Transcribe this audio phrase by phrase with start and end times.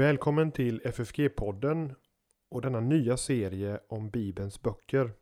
[0.00, 1.94] Välkommen till FFG-podden
[2.50, 5.12] och denna nya serie om Bibelns böcker.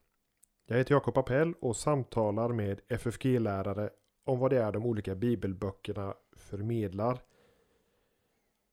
[0.67, 3.91] Jag heter Jakob Appell och samtalar med FFG-lärare
[4.25, 7.19] om vad det är de olika bibelböckerna förmedlar.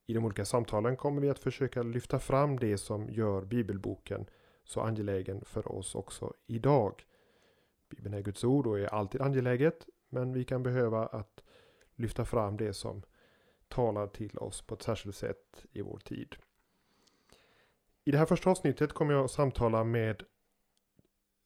[0.05, 4.25] I de olika samtalen kommer vi att försöka lyfta fram det som gör bibelboken
[4.63, 7.05] så angelägen för oss också idag.
[7.89, 11.43] Bibeln är Guds ord och är alltid angeläget men vi kan behöva att
[11.95, 13.03] lyfta fram det som
[13.67, 16.35] talar till oss på ett särskilt sätt i vår tid.
[18.03, 20.23] I det här första avsnittet kommer jag att samtala med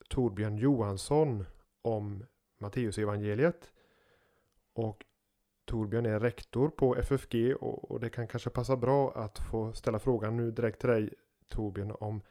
[0.10, 1.46] Torbjörn Johansson
[1.82, 2.26] om
[2.58, 3.72] Matteusevangeliet.
[4.74, 5.06] Och
[5.70, 10.00] Torbjörn är rektor på FFG och, och det kan kanske passa bra att få ställa
[10.00, 11.10] frågan nu direkt till dig
[11.48, 12.22] Torbjörn om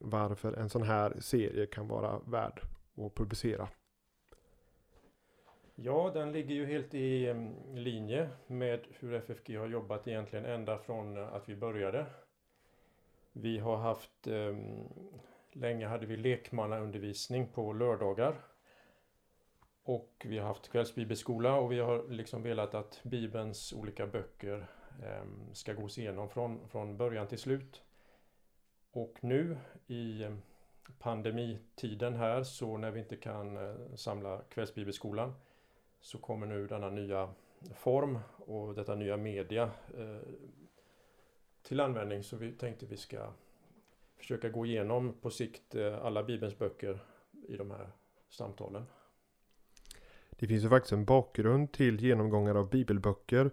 [0.00, 2.60] varför en sån här serie kan vara värd
[2.96, 3.68] att publicera.
[5.74, 10.78] Ja, den ligger ju helt i mm, linje med hur FFG har jobbat egentligen ända
[10.78, 12.06] från att vi började.
[13.32, 14.88] Vi har haft, mm,
[15.52, 18.34] länge hade vi lekmannaundervisning på lördagar.
[19.82, 24.66] Och vi har haft kvällsbibelskola och vi har liksom velat att Bibelns olika böcker
[25.02, 27.82] eh, ska gås igenom från, från början till slut.
[28.92, 30.26] Och nu i
[30.98, 35.34] pandemitiden här så när vi inte kan eh, samla kvällsbibelskolan
[36.00, 37.34] så kommer nu denna nya
[37.74, 40.28] form och detta nya media eh,
[41.62, 42.22] till användning.
[42.22, 43.32] Så vi tänkte vi ska
[44.16, 46.98] försöka gå igenom på sikt eh, alla Bibelns böcker
[47.48, 47.90] i de här
[48.28, 48.86] samtalen.
[50.40, 53.50] Det finns ju faktiskt en bakgrund till genomgångar av bibelböcker.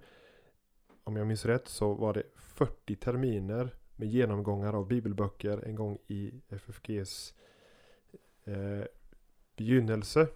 [1.03, 5.97] Om jag minns rätt så var det 40 terminer med genomgångar av bibelböcker en gång
[6.07, 7.33] i FFGs
[8.45, 8.85] eh,
[9.55, 10.27] begynnelse.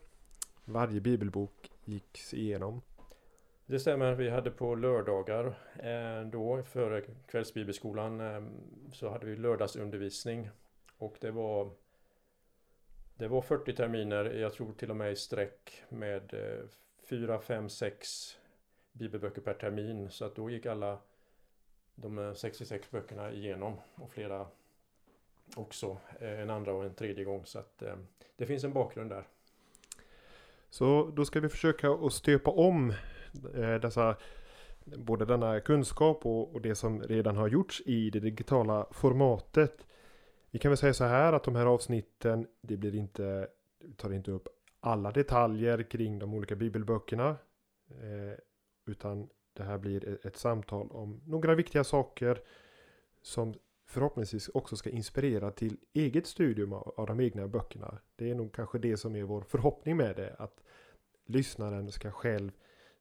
[0.65, 2.81] Varje bibelbok gick igenom.
[3.65, 5.45] Det stämmer, vi hade på lördagar
[5.79, 8.41] eh, då före kvällsbibelskolan eh,
[8.93, 10.49] så hade vi lördagsundervisning
[10.97, 11.71] och det var
[13.21, 16.33] det var 40 terminer, jag tror till och med i sträck med
[17.09, 18.37] 4, 5, 6
[18.91, 20.97] bibelböcker per termin så att då gick alla
[21.95, 24.47] de eh, 66 böckerna igenom och flera
[25.55, 27.95] också eh, en andra och en tredje gång så att eh,
[28.35, 29.23] det finns en bakgrund där.
[30.69, 32.93] Så då ska vi försöka att stöpa om
[33.81, 34.17] dessa
[34.83, 39.85] både denna kunskap och, och det som redan har gjorts i det digitala formatet.
[40.51, 43.47] Vi kan väl säga så här att de här avsnitten, det blir inte,
[43.95, 44.47] tar inte upp
[44.79, 47.29] alla detaljer kring de olika bibelböckerna.
[47.89, 48.37] Eh,
[48.85, 52.41] utan det här blir e-, ett, samtal om några viktiga saker
[53.21, 53.53] som
[53.85, 57.97] förhoppningsvis också ska inspirera till eget studium av, av de egna böckerna.
[58.15, 60.35] Det är nog kanske det som är vår förhoppning med det.
[60.39, 60.63] Att
[61.25, 62.51] lyssnaren ska själv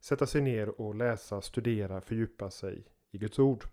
[0.00, 3.64] sätta sig ner och läsa, studera, fördjupa sig i Guds ord.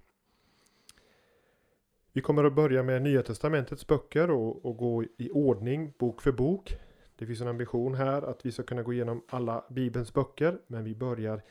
[2.18, 6.32] Vi kommer att börja med Nya Testamentets böcker och, och, gå i ordning bok för
[6.32, 6.78] bok.
[7.16, 10.84] Det finns en ambition här att vi ska kunna gå igenom alla Bibelns böcker, men
[10.84, 11.42] vi börjar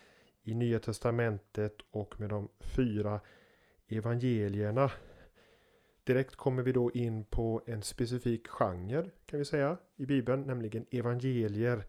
[0.42, 3.20] i Nya Testamentet och med de fyra
[3.88, 4.90] evangelierna
[6.04, 10.86] Direkt kommer vi då in på en specifik genre kan vi säga i Bibeln, nämligen
[10.90, 11.84] evangelier.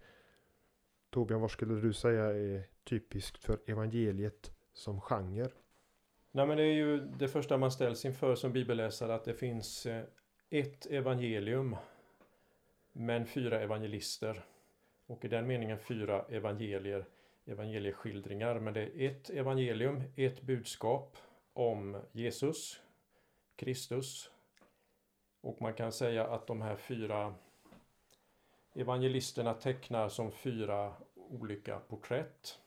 [1.09, 5.49] Torbjörn, vad skulle du säga är typiskt för evangeliet som genre?
[6.37, 9.85] Nej men det är ju det första man ställs inför som bibelläsare att det finns
[9.85, 10.03] eh,
[10.49, 11.75] ett evangelium
[12.91, 14.45] men fyra evangelister.
[15.05, 17.05] Och i den meningen fyra evangelier,
[17.45, 18.59] evangelieskildringar.
[18.59, 21.17] Men det är ett evangelium, ett budskap
[21.53, 22.81] om Jesus,
[23.55, 24.31] Kristus.
[25.41, 27.33] Och man kan säga att de här fyra
[28.75, 32.59] evangelisterna tecknar som fyra olika porträtt.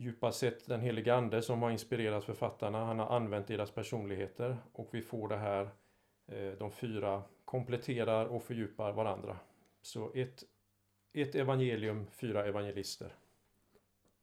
[0.00, 4.88] Djupast sett den helige Ande som har inspirerat författarna, han har använt deras personligheter och
[4.92, 5.68] vi får det här,
[6.26, 9.36] eh, de fyra kompletterar och fördjupar varandra.
[9.82, 10.44] Så ett,
[11.12, 13.14] ett evangelium, fyra evangelister.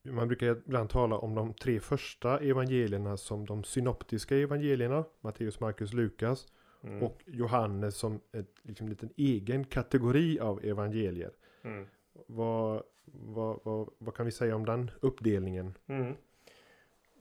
[0.03, 5.03] Man brukar ibland tala om de tre första evangelierna som de synoptiska evangelierna.
[5.21, 6.47] Matteus, Markus, Lukas.
[6.83, 7.03] Mm.
[7.03, 11.31] Och Johannes som en liksom, liten egen kategori av evangelier.
[11.63, 11.87] Mm.
[12.27, 15.77] Vad, vad, vad, vad, kan vi säga om den uppdelningen?
[15.87, 16.15] Mm.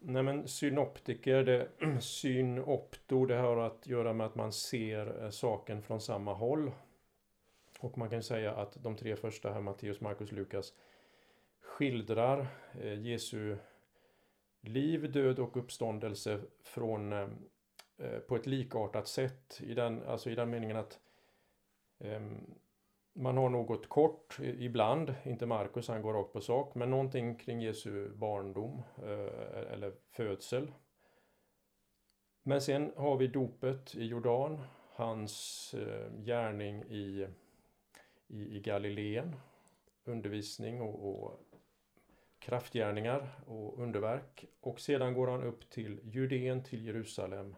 [0.01, 1.69] Nej men synoptiker, det,
[2.01, 6.71] synopto, det har att göra med att man ser eh, saken från samma håll.
[7.81, 10.73] Och man kan säga att de tre första här, Matteus, Markus, Lukas,
[11.61, 12.47] skildrar
[12.81, 13.57] eh, Jesu
[14.61, 17.29] liv, död och uppståndelse från eh,
[17.99, 21.01] eh på ett likartat sätt i den, alltså i den meningen att
[21.99, 22.21] eh,
[23.15, 27.61] man har något kort ibland, inte Markus, han går rakt på sak, men någonting kring
[27.61, 30.73] Jesu barndom eh, e-, eller födsel.
[32.43, 34.61] Men sen har vi dopet i Jordan,
[34.93, 37.27] hans eh, gärning i,
[38.27, 39.37] i, i Galileen,
[40.05, 41.41] undervisning och, och
[42.39, 44.45] kraftgärningar och underverk.
[44.61, 47.57] Och sedan går han upp till Judeen, till Jerusalem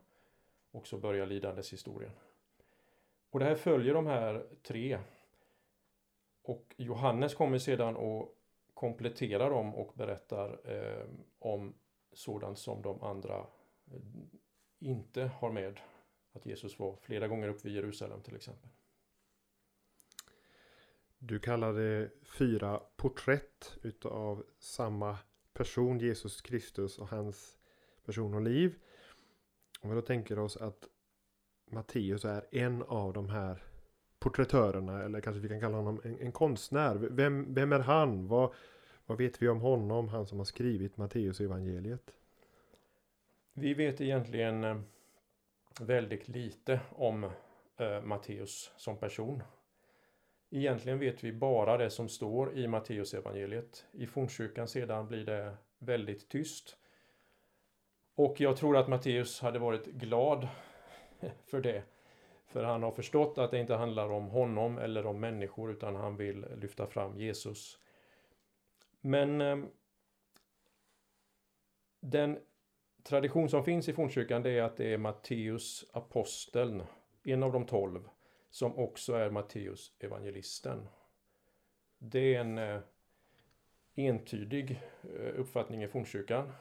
[0.70, 2.12] och så börjar lidandeshistorien.
[3.30, 4.98] Och det här följer de här tre
[6.48, 8.38] och Johannes kommer sedan och
[8.75, 11.06] kompletterar dem och berättar eh,
[11.38, 11.75] om
[12.12, 13.38] sådant som de andra
[13.90, 14.00] eh,
[14.78, 15.81] inte har med.
[16.32, 18.70] Att Jesus var flera gånger uppe vid Jerusalem till exempel.
[21.19, 25.19] Du kallar det fyra porträtt utav samma
[25.52, 27.58] person, Jesus Kristus och hans
[28.04, 28.78] person och liv.
[29.81, 30.88] Om vi då tänker oss att
[31.70, 33.62] Matteus är en av de här
[34.26, 36.94] porträttörerna eller kanske vi kan kalla honom en, en konstnär.
[36.94, 38.28] Vem, vem är han?
[38.28, 38.55] Vad,
[39.06, 42.11] vad vet vi om honom, han som har skrivit Matteus evangeliet?
[43.52, 44.81] Vi vet egentligen eh,
[45.81, 47.25] väldigt lite om
[47.76, 49.43] eh, Matteus som person.
[50.50, 53.84] Egentligen vet vi bara det som står i Matteus evangeliet.
[53.93, 56.76] I fornkyrkan sedan blir det väldigt tyst.
[58.14, 60.49] Och jag tror att Matteus hade varit glad
[61.50, 61.82] för det.
[62.56, 66.16] För han har förstått att det inte handlar om honom eller om människor utan han
[66.16, 67.78] vill lyfta fram Jesus.
[69.00, 69.58] Men eh,
[72.00, 72.38] den
[73.02, 76.82] tradition som finns i fornkyrkan det är att det är Matteus aposteln,
[77.24, 78.08] en av de tolv,
[78.50, 80.88] som också är Matteus evangelisten.
[81.98, 82.80] Det är en eh,
[83.94, 86.52] entydig eh, uppfattning i fornkyrkan.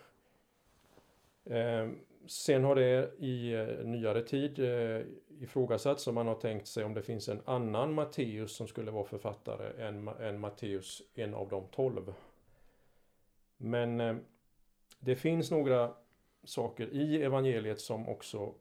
[1.45, 5.01] Ehm, sen har det i eh, nyare tid eh,
[5.39, 9.05] ifrågasatts om man har tänkt sig om det finns en annan Matteus som skulle vara
[9.05, 12.13] författare än, än Matteus, en av de tolv.
[13.57, 14.19] Men ehm,
[14.99, 15.93] det finns några
[16.43, 18.53] saker i evangeliet som också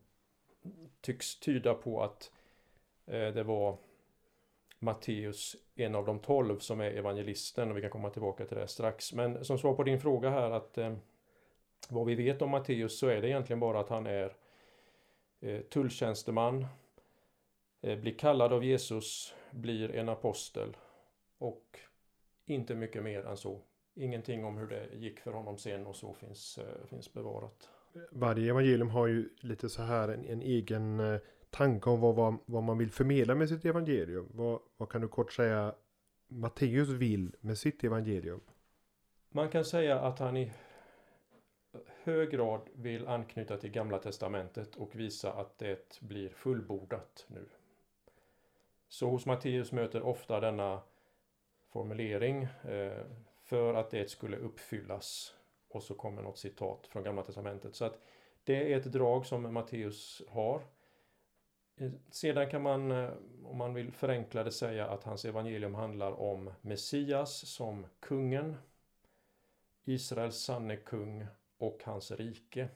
[1.01, 2.33] tycks tyda på att
[3.07, 3.77] eh, det var
[4.79, 8.69] Matteus, en av de tolv, som är evangelisten och vi kan komma tillbaka till det
[8.69, 9.13] strax.
[9.13, 10.99] Men som svar på din fråga här att ehm,
[11.91, 14.37] vad vi vet om Matteus så är det egentligen bara att han är
[15.41, 16.67] eh, tulltjänsteman,
[17.81, 20.77] eh, blir kallad av Jesus, blir en apostel
[21.39, 21.79] och
[22.47, 23.61] inte mycket mer än så.
[23.95, 27.69] Ingenting om hur det gick för honom sen och så finns, eh, finns bevarat.
[28.11, 31.21] Varje evangelium har ju lite så här en, en egen
[31.51, 34.29] tanke om vad, vad, vad, man vill förmedla med sitt evangelium.
[34.35, 35.75] Vad, vad kan du kort säga
[36.29, 38.41] Matteus vill med sitt evangelium?
[39.29, 40.53] Man kan säga att han i
[42.05, 47.49] hög grad vill anknyta till Gamla Testamentet och visa att det blir fullbordat nu.
[48.89, 50.81] Så hos Matteus möter ofta denna
[51.69, 53.05] formulering eh,
[53.43, 55.35] för att det skulle uppfyllas.
[55.69, 57.75] Och så kommer något citat från Gamla Testamentet.
[57.75, 57.99] Så att
[58.45, 60.63] det är ett drag som Matteus har.
[61.77, 63.11] Eh, sedan kan man, eh,
[63.45, 68.57] om man vill förenkla det, säga att hans evangelium handlar om Messias som kungen,
[69.85, 71.27] Israels sanne kung
[71.59, 72.69] och hans rike.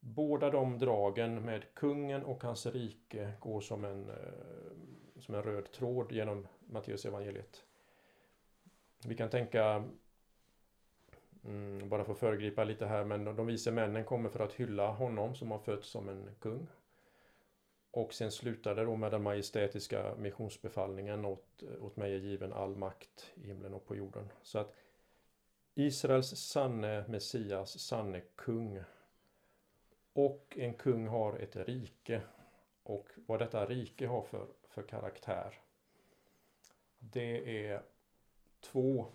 [0.00, 5.72] Båda de dragen med kungen och hans rike går som en, eh, som en röd
[5.72, 7.64] tråd genom Matteus evangeliet.
[9.06, 9.84] Vi kan tänka,
[11.44, 14.90] mm, bara för att föregripa lite här, men de vise männen kommer för att hylla
[14.90, 16.66] honom som har fötts som en kung.
[17.90, 22.76] Och sen slutar det då med den majestätiska missionsbefallningen åt, åt mig är given all
[22.76, 24.28] makt i himlen och på jorden.
[24.42, 24.74] Så att
[25.78, 28.80] Israels sanne Messias, sanne kung.
[30.12, 32.22] Och en kung har ett rike.
[32.82, 35.60] Och vad detta rike har för, för karaktär.
[36.98, 37.82] Det är
[38.60, 39.06] två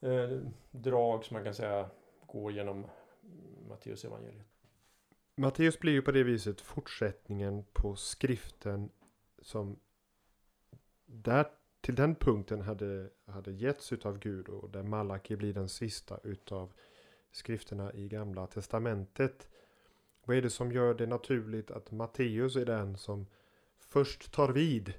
[0.00, 1.90] eh, drag som man kan säga
[2.26, 2.86] går genom
[3.68, 4.46] Matteus evangeliet.
[5.34, 8.90] Matteus blir ju på det viset fortsättningen på skriften
[9.38, 9.78] som
[11.06, 11.46] där
[11.82, 16.72] till den punkten hade, hade getts utav Gud och där Malaki blir den sista utav
[17.30, 19.48] skrifterna i gamla testamentet.
[20.24, 23.26] Vad är det som gör det naturligt att Matteus är den som
[23.78, 24.94] först tar vid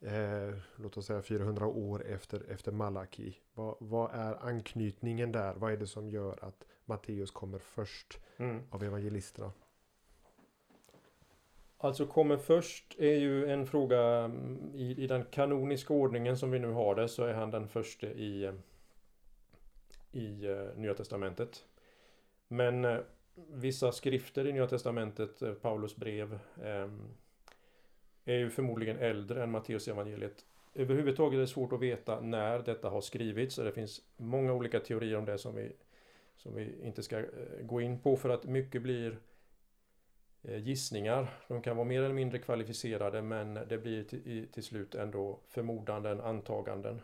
[0.00, 3.36] eh, låt oss säga 400 år efter, efter Malaki.
[3.54, 5.54] Vad, vad, är anknytningen där?
[5.54, 8.62] Vad är det som gör att Matteus kommer först mm.
[8.70, 9.52] av evangelisterna?
[11.84, 16.58] Alltså kommer först är ju en fråga mm, i, i den kanoniska ordningen som vi
[16.58, 18.54] nu har det så är han den första i, eh,
[20.12, 21.64] i uh, Nya Testamentet.
[22.48, 23.00] Men uh,
[23.34, 27.02] vissa skrifter i Nya Testamentet, Paulus brev, ehm,
[28.24, 30.44] är ju förmodligen äldre än Matteus evangeliet.
[30.74, 34.80] Överhuvudtaget är det svårt att veta när detta har skrivits och det finns många olika
[34.80, 35.72] teorier om det som vi,
[36.36, 37.22] som vi inte ska
[37.62, 39.16] gå in på för att mycket blir eh,
[40.48, 41.40] Eh, gissningar.
[41.48, 44.04] De kan vara mer eller mindre kvalificerade men det blir
[44.52, 47.00] till, slut ändå förmodanden, antaganden.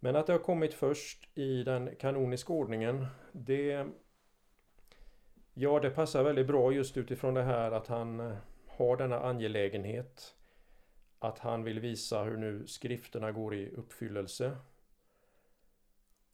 [0.00, 3.86] Men att det har kommit först i den kanoniska ordningen, det
[5.54, 8.36] Ja, det passar väldigt bra just utifrån det här att han eh,
[8.66, 10.34] har denna angelägenhet.
[11.18, 14.56] Att han vill visa hur nu skrifterna går i uppfyllelse.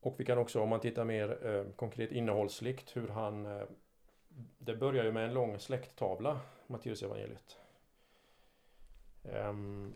[0.01, 3.47] Och vi kan också, om man tittar mer eh, konkret innehållsligt, hur han...
[4.59, 7.59] Det börjar ju med en lång släkttavla, Matteusevangeliet.
[9.25, 9.95] Ehm,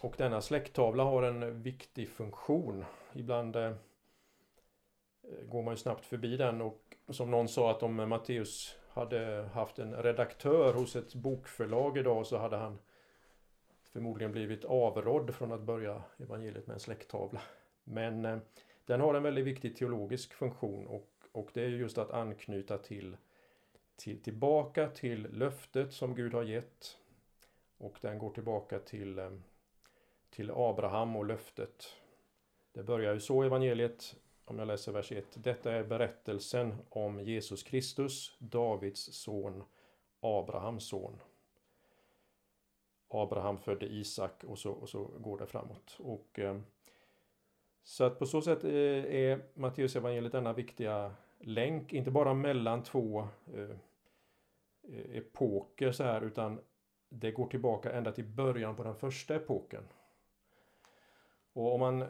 [0.00, 2.84] och denna släkttavla har en viktig funktion.
[3.12, 3.72] Ibland eh,
[5.42, 9.78] går man ju snabbt förbi den och som någon sa att om Matteus hade haft
[9.78, 12.78] en redaktör hos ett bokförlag idag så hade han
[13.92, 17.40] förmodligen blivit avrådd från att börja evangeliet med en släkttavla.
[17.84, 18.38] Men eh,
[18.84, 23.16] den har en väldigt viktig teologisk funktion och, och det är just att anknyta till,
[23.96, 26.98] till tillbaka till löftet som Gud har gett.
[27.78, 29.30] Och den går tillbaka till, eh,
[30.30, 31.96] till Abraham och löftet.
[32.72, 35.24] Det börjar ju så evangeliet om jag läser vers 1.
[35.44, 39.64] Detta är berättelsen om Jesus Kristus, Davids son,
[40.20, 41.20] Abrahams son.
[43.08, 45.96] Abraham födde Isak och så, och så går det framåt.
[45.98, 46.60] Och, eh,
[47.84, 48.70] så att på så sätt eh,
[49.04, 53.76] är Matteus evangeliet denna viktiga länk, inte bara mellan två eh,
[54.88, 56.60] eh, epoker så här, utan
[57.08, 59.82] det går tillbaka ända till början på den första epoken.
[61.52, 62.04] Och om man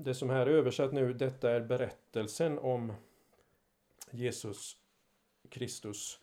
[0.00, 2.92] det som här är översatt nu, detta är berättelsen om
[4.10, 4.76] Jesus
[5.48, 6.20] Kristus.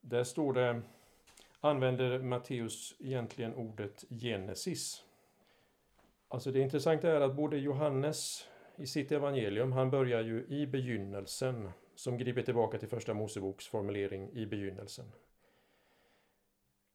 [0.00, 0.82] Där står det,
[1.60, 5.04] använder Matteus egentligen ordet Genesis.
[6.28, 8.48] Alltså det intressanta är att både Johannes
[8.78, 14.30] i sitt evangelium, han börjar ju i begynnelsen, som griper tillbaka till första Moseboks formulering
[14.32, 15.12] i begynnelsen.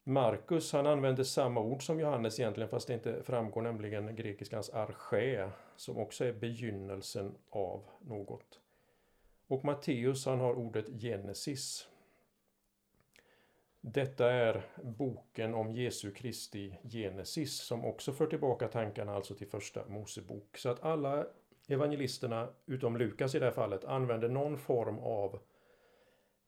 [0.03, 5.49] Markus han använder samma ord som Johannes egentligen fast det inte framgår nämligen grekiskans arché
[5.75, 8.59] som också är begynnelsen av något.
[9.47, 11.87] Och Matteus han har ordet Genesis.
[13.81, 19.87] Detta är boken om Jesu Kristi Genesis som också för tillbaka tankarna alltså till första
[19.87, 20.57] Mosebok.
[20.57, 21.27] Så att alla
[21.67, 25.39] evangelisterna, utom Lukas i det här fallet, använder någon form av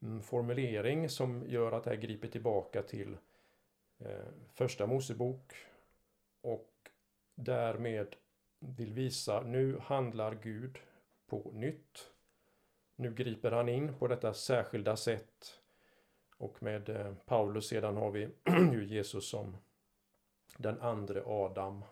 [0.01, 3.17] mm, formulering som gör att det här griper tillbaka till
[3.99, 5.53] eh, första Mosebok
[6.41, 6.71] och
[7.35, 8.15] därmed
[8.59, 10.77] vill visa nu handlar Gud
[11.25, 12.11] på nytt.
[12.95, 15.59] Nu griper han in på detta särskilda sätt
[16.37, 18.29] och med eh, Paulus sedan har vi
[18.73, 19.57] ju Jesus som
[20.57, 21.83] den andre Adam.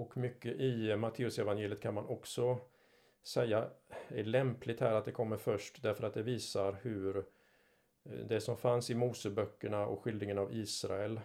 [0.00, 2.58] Och mycket i Matteusevangeliet kan man också
[3.22, 3.70] säga
[4.08, 7.16] är lämpligt här att det kommer först därför att det visar hur
[8.04, 11.20] eh, det som fanns i Moseböckerna och skildringen av Israel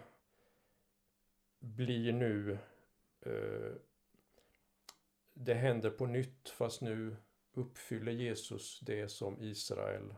[1.59, 2.57] blir nu
[3.21, 3.71] eh,
[5.33, 7.15] det händer på nytt fast nu
[7.53, 10.13] uppfyller Jesus det som Israel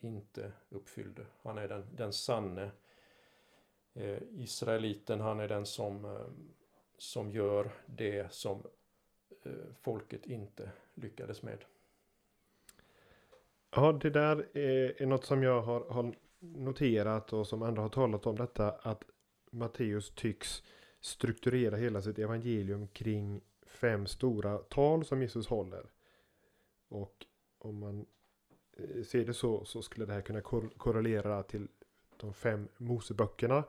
[0.00, 1.26] inte uppfyllde.
[1.42, 2.70] Han är den, den sanne
[3.94, 6.26] eh, israeliten, han är den som, eh,
[6.98, 8.62] som gör det som
[9.44, 11.64] eh, folket inte lyckades med.
[13.70, 17.88] Ja, det där är, är något som jag har, har noterat och som andra har
[17.88, 19.04] talat om detta att
[19.50, 20.62] Matteus tycks
[21.00, 25.86] strukturera hela sitt evangelium kring fem stora tal som Jesus håller.
[26.88, 27.26] Och
[27.58, 28.06] om man
[28.76, 30.40] eh, ser det så, så skulle det här kunna
[30.76, 31.68] korrelera till
[32.16, 33.64] de fem Moseböckerna.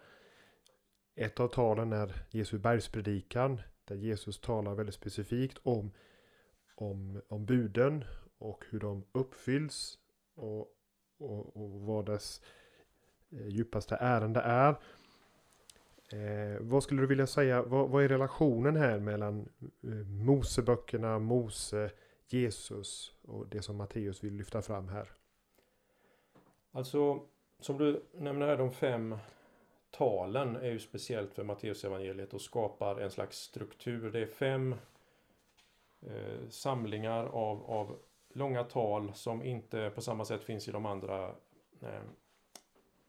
[1.19, 5.91] Ett av talen är Jesu bergspredikan, där Jesus talar väldigt specifikt om,
[6.75, 8.05] om, om buden
[8.37, 9.99] och hur de uppfylls
[10.35, 10.73] och,
[11.17, 12.41] och, och vad dess
[13.29, 14.69] eh, djupaste ärende är.
[16.11, 19.49] Eh, vad skulle du vilja säga, vad, vad är relationen här mellan
[19.83, 19.89] eh,
[20.25, 21.91] Moseböckerna, Mose,
[22.27, 25.11] Jesus och det som Matteus vill lyfta fram här?
[26.71, 27.21] Alltså,
[27.59, 29.15] som du nämner här, de fem
[29.97, 34.11] talen är ju speciellt för Matteusevangeliet och skapar en slags struktur.
[34.11, 34.75] Det är fem
[36.01, 37.99] eh, samlingar av, av
[38.33, 41.27] långa tal som inte på samma sätt finns i de andra
[41.81, 42.01] eh,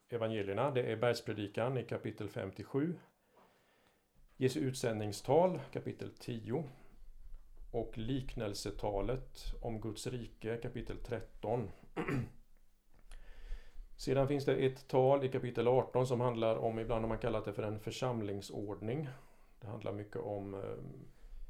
[0.09, 0.71] evangelierna.
[0.71, 2.95] Det är bergspredikan i kapitel 57.
[4.37, 6.65] Jesu utsändningstal kapitel 10.
[7.73, 11.71] Och liknelsetalet om Guds rike kapitel 13.
[13.99, 17.45] Sedan finns det ett tal i kapitel 18 som handlar om, ibland har man kallat
[17.45, 19.09] det för en församlingsordning.
[19.61, 20.61] Det handlar mycket om eh,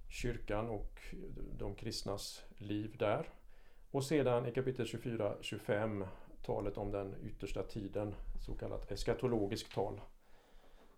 [0.09, 1.01] kyrkan och
[1.59, 3.29] de kristnas liv där.
[3.91, 6.07] Och sedan i kapitel 24-25
[6.43, 10.01] talet om den yttersta tiden, så kallat eskatologiskt tal.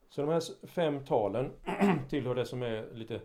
[0.09, 1.52] Så de här fem talen
[2.09, 3.21] tillhör det som är lite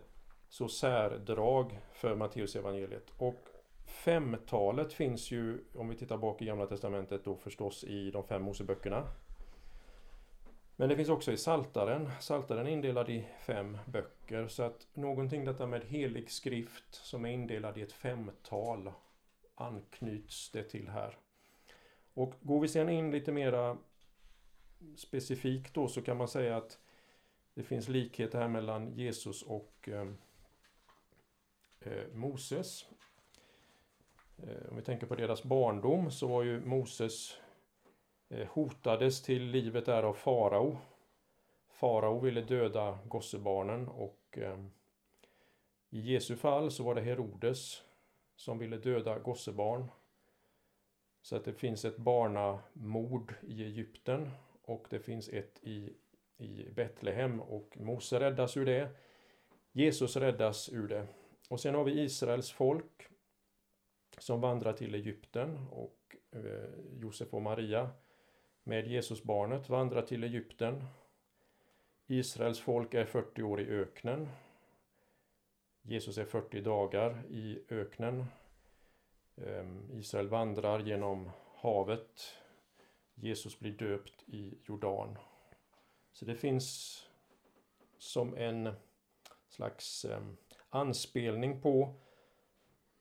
[0.48, 3.12] så särdrag för Matteus evangeliet.
[3.18, 3.48] Och
[3.86, 8.42] femtalet finns ju, om vi tittar bak i Gamla Testamentet, då förstås i de fem
[8.42, 9.08] Moseböckerna.
[10.76, 12.10] Men det finns också i Saltaren.
[12.20, 14.48] Saltaren är indelad i fem böcker.
[14.48, 18.92] Så att någonting detta med helig skrift som är indelad i ett femtal
[19.54, 21.18] anknyts det till här.
[22.14, 23.78] Och går vi sedan in lite mera
[24.96, 26.78] specifikt då så kan man säga att
[27.54, 30.08] det finns likheter här mellan Jesus och eh,
[31.80, 32.86] eh Moses.
[34.42, 37.36] Eh, om vi tänker på deras barndom så var ju Moses
[38.28, 40.78] eh, hotades till livet där av farao.
[41.68, 44.58] Farao ville döda gossebarnen och eh,
[45.90, 47.82] i Jesu fall så var det Herodes
[48.36, 49.90] som ville döda gossebarn.
[51.22, 54.30] Så att det finns ett barnamord i Egypten
[54.62, 55.92] och det finns ett i,
[56.36, 58.88] i Betlehem och Mose räddas ur det.
[59.72, 61.06] Jesus räddas ur det.
[61.48, 63.08] Och sen har vi Israels folk
[64.18, 66.70] som vandrar till Egypten och eh,
[67.00, 67.90] Josef och Maria
[68.62, 70.84] med Jesusbarnet vandrar till Egypten.
[72.06, 74.28] Israels folk är 40 år i öknen.
[75.82, 78.24] Jesus är 40 dagar i öknen.
[79.36, 82.34] Ehm, Israel vandrar genom havet.
[83.14, 85.18] Jesus blir döpt i Jordan.
[86.12, 87.00] Så det finns
[87.98, 88.72] som en
[89.48, 90.36] slags ehm,
[90.68, 91.94] anspelning på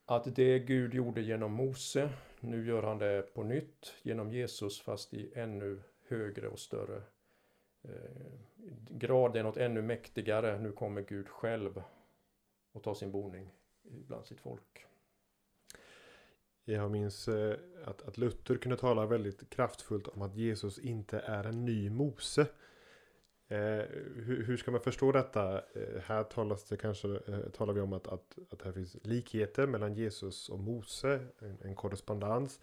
[0.05, 2.09] att det Gud gjorde genom Mose,
[2.39, 7.01] nu gör han det på nytt genom Jesus fast i ännu högre och större
[7.83, 8.31] eh,
[8.89, 9.33] grad.
[9.33, 10.59] Det är något ännu mäktigare.
[10.59, 11.83] Nu kommer Gud själv
[12.71, 13.51] och tar sin boning
[13.83, 14.85] bland sitt folk.
[16.65, 21.43] Jag minns eh, att, att Luther kunde tala väldigt kraftfullt om att Jesus inte är
[21.43, 22.47] en ny Mose.
[23.47, 23.57] Eh,
[24.15, 25.57] hur, hur, ska man förstå detta?
[25.57, 29.67] Eh, här talas det kanske, eh, talar vi om att, att, att här finns likheter
[29.67, 32.59] mellan Jesus och Mose, en, en korrespondens.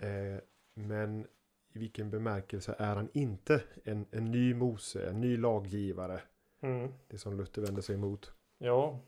[0.00, 0.40] Eh,
[0.74, 1.26] men
[1.72, 6.20] i vilken bemärkelse är han inte en, en ny Mose, en ny laggivare?
[6.60, 6.92] Mm.
[7.08, 8.32] Det som Luther vänder sig emot.
[8.58, 9.00] Ja.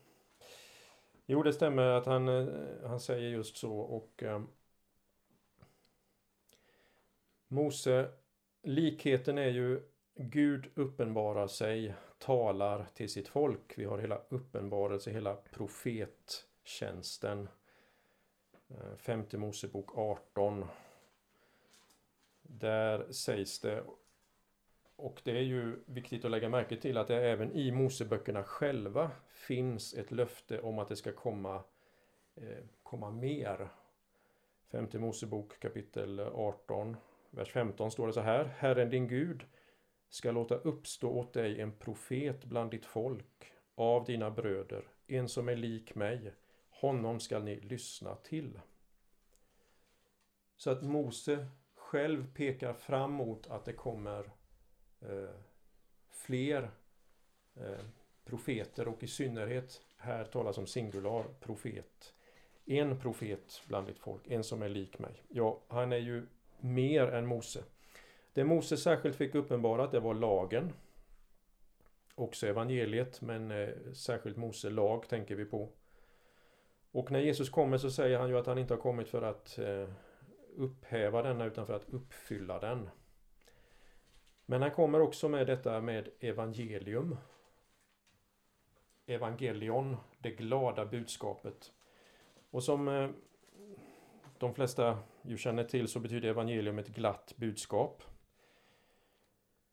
[1.25, 2.47] Jo, det stämmer att han, eh,
[2.83, 4.41] han säger just så och eh,
[7.47, 8.11] Mose,
[8.63, 9.90] likheten är ju
[10.23, 13.77] Gud uppenbarar sig, talar till sitt folk.
[13.77, 17.49] Vi har hela uppenbarelse, hela profettjänsten.
[18.69, 20.65] Eh, femte Mosebok 18.
[22.41, 23.83] Där sägs det,
[24.95, 29.11] och det är ju viktigt att lägga märke till att det även i Moseböckerna själva
[29.29, 31.63] finns ett löfte om att det ska komma,
[32.35, 33.69] eh, komma mer.
[34.71, 36.97] Femte Mosebok kapitel 18,
[37.29, 38.45] vers 15 står det så här.
[38.45, 39.45] Herren din Gud
[40.11, 45.49] ska låta uppstå åt dig en profet bland ditt folk av dina bröder, en som
[45.49, 46.33] är lik mig.
[46.69, 48.59] Honom skall ni lyssna till.
[50.57, 54.31] Så att Mose själv pekar fram mot att det kommer
[55.01, 55.35] eh,
[56.09, 56.71] fler
[57.55, 57.85] eh,
[58.25, 62.13] profeter och i synnerhet här talas om singular profet.
[62.65, 65.23] En profet bland ditt folk, en som är lik mig.
[65.27, 66.27] Ja, han är ju
[66.59, 67.63] mer än Mose.
[68.33, 70.73] Det Mose särskilt fick uppenbarat det var lagen.
[72.15, 75.69] Också evangeliet men eh, särskilt Mose lag tänker vi på.
[76.91, 79.57] Och när Jesus kommer så säger han ju att han inte har kommit för att
[79.57, 79.89] eh,
[80.55, 82.89] upphäva denna utan för att uppfylla den.
[84.45, 87.17] Men han kommer också med detta med evangelium.
[89.05, 91.71] Evangelion, det glada budskapet.
[92.49, 93.09] Och som eh,
[94.37, 98.03] de flesta ju känner till så betyder evangelium ett glatt budskap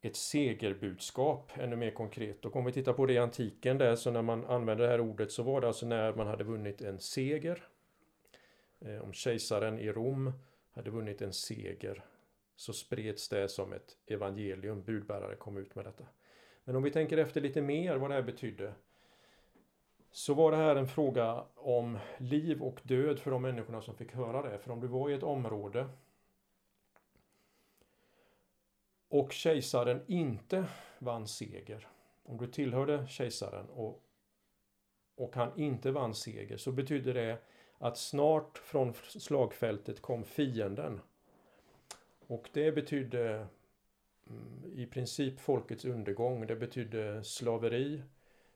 [0.00, 2.44] ett segerbudskap ännu mer konkret.
[2.44, 5.00] Och om vi tittar på det i antiken där så när man använde det här
[5.00, 7.68] ordet så var det alltså när man hade vunnit en seger.
[8.80, 10.32] Eh, om kejsaren i Rom
[10.70, 12.04] hade vunnit en seger
[12.56, 14.82] så spreds det som ett evangelium.
[14.82, 16.04] Budbärare kom ut med detta.
[16.64, 18.72] Men om vi tänker efter lite mer vad det här betydde
[20.10, 24.12] så var det här en fråga om liv och död för de människorna som fick
[24.12, 24.58] höra det.
[24.58, 25.86] För om du var i ett område
[29.08, 30.64] och kejsaren inte
[30.98, 31.88] vann seger,
[32.22, 34.02] om du tillhörde kejsaren och,
[35.14, 37.38] och han inte vann seger så betyder det
[37.78, 41.00] att snart från slagfältet kom fienden.
[42.26, 43.46] Och det betydde
[44.26, 46.46] mm, i princip folkets undergång.
[46.46, 48.02] Det betydde slaveri,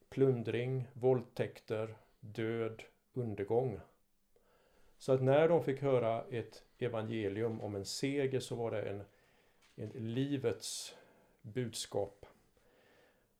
[0.09, 3.81] plundring, våldtäkter, död, undergång.
[4.99, 9.03] Så att när de fick höra ett evangelium om en seger så var det en,
[9.83, 10.97] med livets
[11.43, 12.27] budskap.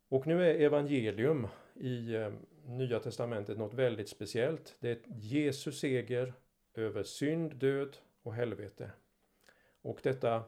[0.09, 2.33] Och nu är evangelium i eh,
[2.67, 4.77] Nya Testamentet något väldigt speciellt.
[4.81, 6.35] Det är Jesus seger
[6.75, 8.91] över synd, död och helvete.
[9.83, 10.45] Och detta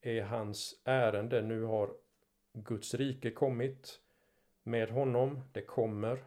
[0.00, 1.42] är hans ärende.
[1.42, 1.94] Nu har
[2.52, 4.00] Guds rike kommit
[4.62, 5.40] med honom.
[5.52, 6.24] Det kommer.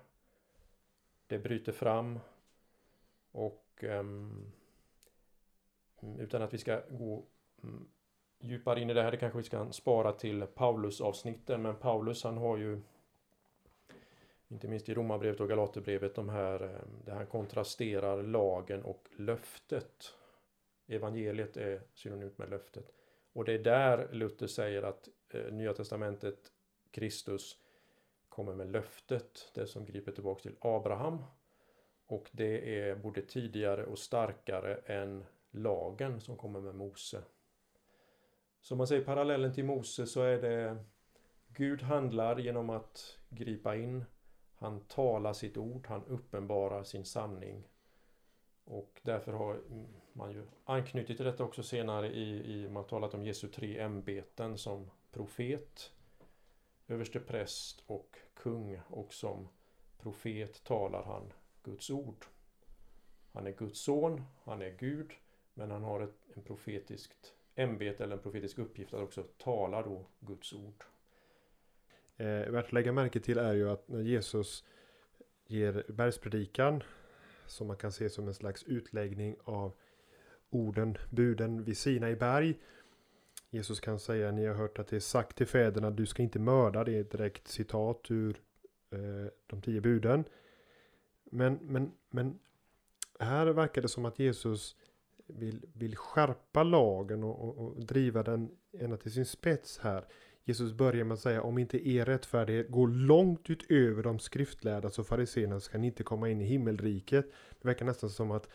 [1.28, 2.20] Det bryter fram.
[3.32, 4.52] Och um,
[6.20, 7.26] utan att vi ska gå
[7.64, 7.88] mm,
[8.40, 11.62] djupare in i det här, det kanske vi ska spara till Paulus avsnitten.
[11.62, 12.82] Men Paulus han har ju
[14.48, 20.14] inte minst i Romarbrevet och Galaterbrevet de här eh, där han kontrasterar lagen och löftet.
[20.88, 22.92] Evangeliet är synonymt med löftet.
[23.34, 26.52] Och det är där Luther säger att eh, Nya Testamentet,
[26.92, 27.58] Kristus,
[28.30, 31.24] kommer med löftet, det som griper tillbaka till Abraham.
[32.06, 37.22] Och det är både tidigare och starkare än lagen som kommer med Mose.
[38.62, 40.78] Så om man säger parallellen till Mose så är det
[41.48, 44.06] Gud handlar genom att gripa in.
[44.56, 47.68] Han talar sitt ord, han uppenbarar sin sanning.
[48.64, 49.62] Och därför har
[50.14, 54.58] man ju anknutit till detta också senare i, i man talat om Jesu tre ämbeten
[54.58, 55.92] som profet,
[56.88, 59.48] överstepräst och kung och som
[59.98, 62.26] profet talar han Guds ord.
[63.34, 65.12] Han är Guds son, han är Gud,
[65.54, 70.06] men han har ett en profetiskt ämbete eller en profetisk uppgift att också tala då
[70.20, 70.84] Guds ord.
[72.18, 74.64] Eh, värt att lägga märke till är ju att när Jesus
[75.48, 76.84] ger bergspredikan
[77.46, 79.74] som man kan se som en slags utläggning av
[80.50, 82.60] orden, buden vid Sina i berg.
[83.50, 86.40] Jesus kan säga, ni har hört att det är sagt till fäderna, du ska inte
[86.40, 86.84] mörda.
[86.84, 88.42] Det är ett direkt citat ur
[88.90, 90.24] eh, de tio buden.
[91.24, 92.40] Men, men, men
[93.20, 94.76] här verkar det som att Jesus
[95.28, 100.06] vill, vill skärpa lagen och, och, och driva den ända till sin spets här.
[100.44, 105.04] Jesus börjar med att säga om inte er rättfärdighet går långt utöver de skriftlärda så
[105.04, 107.26] fariséerna ska ni inte komma in i himmelriket.
[107.62, 108.50] Det verkar nästan som att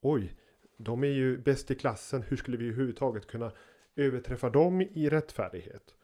[0.00, 0.34] oj,
[0.76, 2.22] de är ju bäst i klassen.
[2.22, 3.52] Hur skulle vi överhuvudtaget kunna
[3.96, 5.94] överträffa dem i rättfärdighet?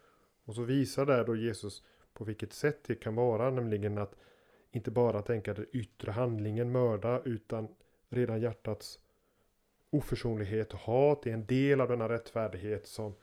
[0.45, 1.83] Och så visar där då Jesus
[2.15, 4.15] på vilket sätt det kan vara, nämligen att
[4.71, 7.69] inte bara tänka den yttre handlingen mörda utan
[8.09, 8.99] redan hjärtats
[9.93, 13.15] oförsonlighet och hat är en del av denna rättfärdighet som,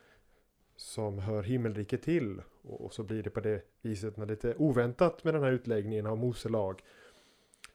[0.75, 2.41] som hör himmelriket till.
[2.61, 6.05] Och, och så blir det på det viset när lite oväntat med den här utläggningen
[6.05, 6.81] av Mose lag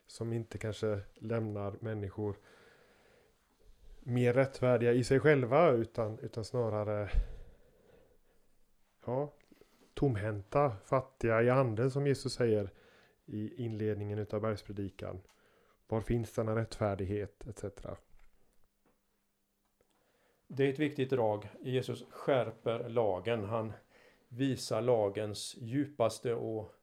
[0.07, 2.35] som inte kanske lämnar människor
[4.03, 7.09] mer rättfärdiga i sig själva utan, utan snarare
[9.05, 9.33] ja,
[9.93, 12.69] tomhänta, fattiga i anden som Jesus säger
[13.25, 15.21] i inledningen utav bergspredikan.
[15.87, 17.63] Var finns denna rättfärdighet etc.
[20.47, 21.49] Det är ett viktigt drag.
[21.61, 23.43] Jesus skärper lagen.
[23.43, 23.73] Han
[24.27, 26.73] visar lagens djupaste och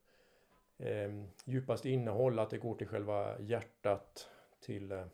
[0.79, 1.11] eh,
[1.45, 2.39] djupaste innehåll.
[2.39, 4.29] Att det går till själva hjärtat.
[4.61, 5.05] Till eh,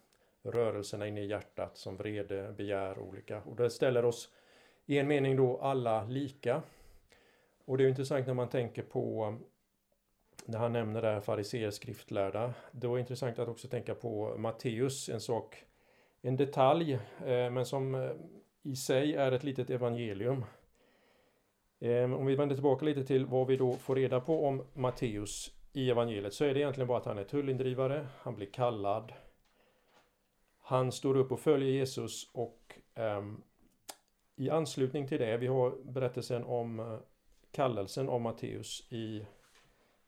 [0.43, 3.43] rörelserna inne i hjärtat som vrede, begär olika.
[3.43, 4.33] Och det ställer oss
[4.87, 6.63] i en mening då alla lika.
[7.65, 9.37] Och det är intressant när man tänker på
[10.45, 12.55] när han nämner där fariséer skriftlärda.
[12.73, 15.65] Då är det intressant att också tänka på Matteus, en sak,
[16.23, 16.93] en detalj,
[17.27, 18.11] eh, men som eh,
[18.63, 20.45] i sig är ett litet evangelium.
[21.81, 25.55] Ehm, om vi vänder tillbaka lite till vad vi då får reda på om Matteus
[25.73, 29.13] i evangeliet så är det egentligen bara att han är tullindrivare, han blir kallad.
[30.61, 33.43] Han står upp och följer Jesus och um,
[34.37, 36.99] i anslutning till det, vi har berättelsen om eh,
[37.51, 39.27] kallelsen av Matteus i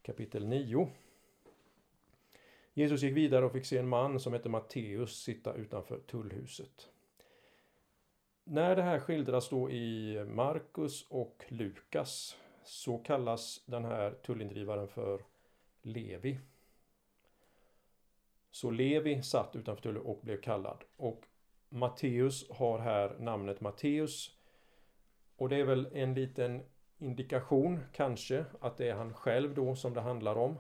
[0.03, 0.89] kapitel 9.
[2.75, 6.89] Jesus gick vidare och fick se en man som hette Matteus sitta utanför tullhuset.
[8.53, 15.23] När det här skildras då i Markus och Lukas så kallas den här tullindrivaren för
[15.83, 16.39] Levi.
[18.51, 20.85] Så Levi satt utanför tullen och blev kallad.
[20.97, 21.25] Och
[21.69, 24.37] Matteus har här namnet Matteus.
[25.37, 26.63] Och det är väl en liten
[26.99, 30.59] indikation kanske att det är han själv då som det handlar om.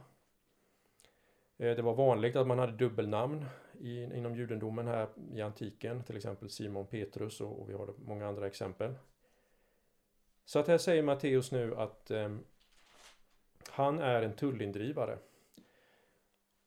[1.59, 3.44] Eh, det var vanligt att man hade dubbelnamn
[3.81, 8.95] inom judendomen här i antiken, till exempel Simon Petrus och, vi har många andra exempel.
[10.45, 12.37] Så att här säger Matteus nu att eh,
[13.69, 15.19] han är en tullindrivare.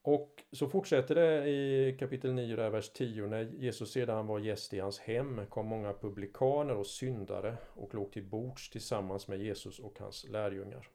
[0.02, 3.28] Och så fortsätter det i kapitel 9, där vers 10.
[3.28, 8.12] När Jesus sedan var gäst i hans hem kom många publikaner och syndare och låg
[8.12, 10.90] till bords tillsammans med Jesus och hans lärjungar.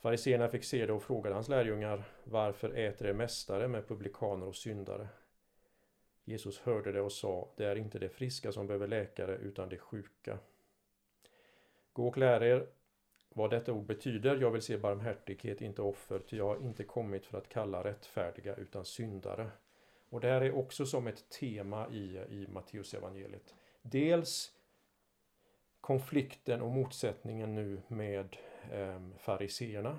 [0.00, 4.56] Fariséerna fick se det och frågade hans lärjungar Varför äter er mästare med publikaner och
[4.56, 5.08] syndare?
[6.24, 9.78] Jesus hörde det och sa Det är inte de friska som behöver läkare utan de
[9.78, 10.38] sjuka.
[11.92, 12.66] Gå och lär er
[13.28, 14.36] vad detta ord betyder.
[14.36, 18.54] Jag vill se barmhärtighet, inte offer, ty jag har inte kommit för att kalla rättfärdiga
[18.54, 19.50] utan syndare.
[20.08, 23.54] Och det här är också som ett tema i, i Matteusevangeliet.
[23.82, 24.52] Dels
[25.80, 28.36] konflikten och motsättningen nu med
[28.72, 29.98] Ehm, fariseerna.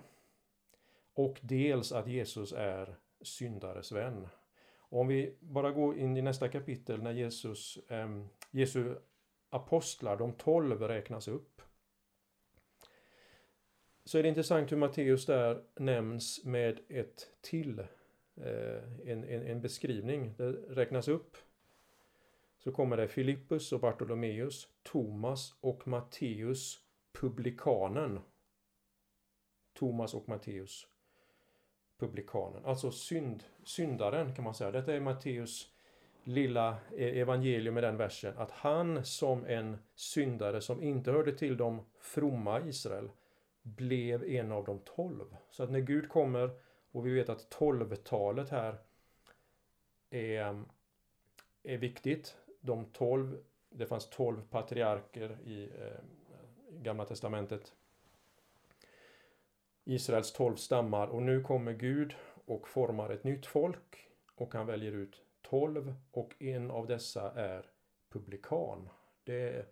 [1.13, 4.27] Och dels att Jesus är syndares vän.
[4.91, 8.95] om vi bara går in i nästa kapitel när Jesus, eh, Jesu
[9.49, 11.61] apostlar, de tolv, räknas upp.
[14.05, 17.79] Så är det intressant hur Matteus där nämns med ett till,
[18.35, 20.33] eh, en, en, en beskrivning.
[20.37, 21.37] Det räknas upp
[22.57, 26.79] så kommer det Filippus och Bartolomeus, Thomas och Matteus,
[27.11, 28.19] publikanen.
[29.79, 30.87] Thomas och Matteus,
[31.99, 32.65] publikanen.
[32.65, 34.71] Alltså synd, syndaren kan man säga.
[34.71, 35.73] Detta är Matteus
[36.23, 38.37] lilla e- evangelium med den versen.
[38.37, 43.09] Att han som en syndare som inte hörde till de fromma Israel
[43.61, 45.35] blev en av de tolv.
[45.49, 46.49] Så att när Gud kommer
[46.91, 48.77] och vi vet att tolvtalet här
[50.09, 50.63] är,
[51.63, 55.99] är viktigt de tolv, det fanns tolv patriarker i eh,
[56.71, 57.73] Gamla Testamentet.
[59.89, 64.91] Israels tolv stammar och nu kommer Gud och formar ett nytt folk och han väljer
[64.91, 67.65] ut tolv och en av dessa är
[68.09, 68.89] publikan.
[69.23, 69.65] Det,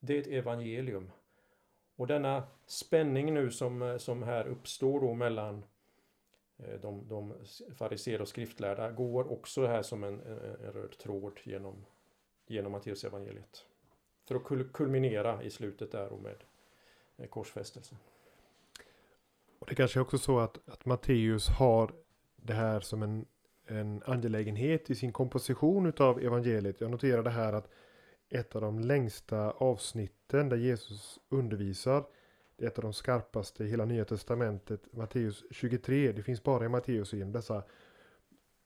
[0.00, 1.10] det är ett evangelium.
[1.96, 5.64] Och denna spänning nu som, eh, som här uppstår då mellan
[6.58, 7.34] eh, de, de
[7.76, 11.84] fariser och skriftlärda går också här som en, en, en röd tråd genom
[12.46, 13.66] genom Matteusevangeliet.
[14.28, 16.44] För att kulminera i slutet där och med
[17.16, 17.98] eh, korsfästelsen.
[19.62, 21.92] Och det kanske är också så att, att Matteus har
[22.36, 23.26] det här som en,
[23.66, 26.80] en angelägenhet i sin komposition utav evangeliet.
[26.80, 27.68] Jag noterade här att
[28.28, 32.04] ett av de längsta avsnitten där Jesus undervisar
[32.56, 36.12] det är ett av de skarpaste i hela Nya Testamentet, Matteus 23.
[36.12, 37.62] Det finns bara i Matteus igen dessa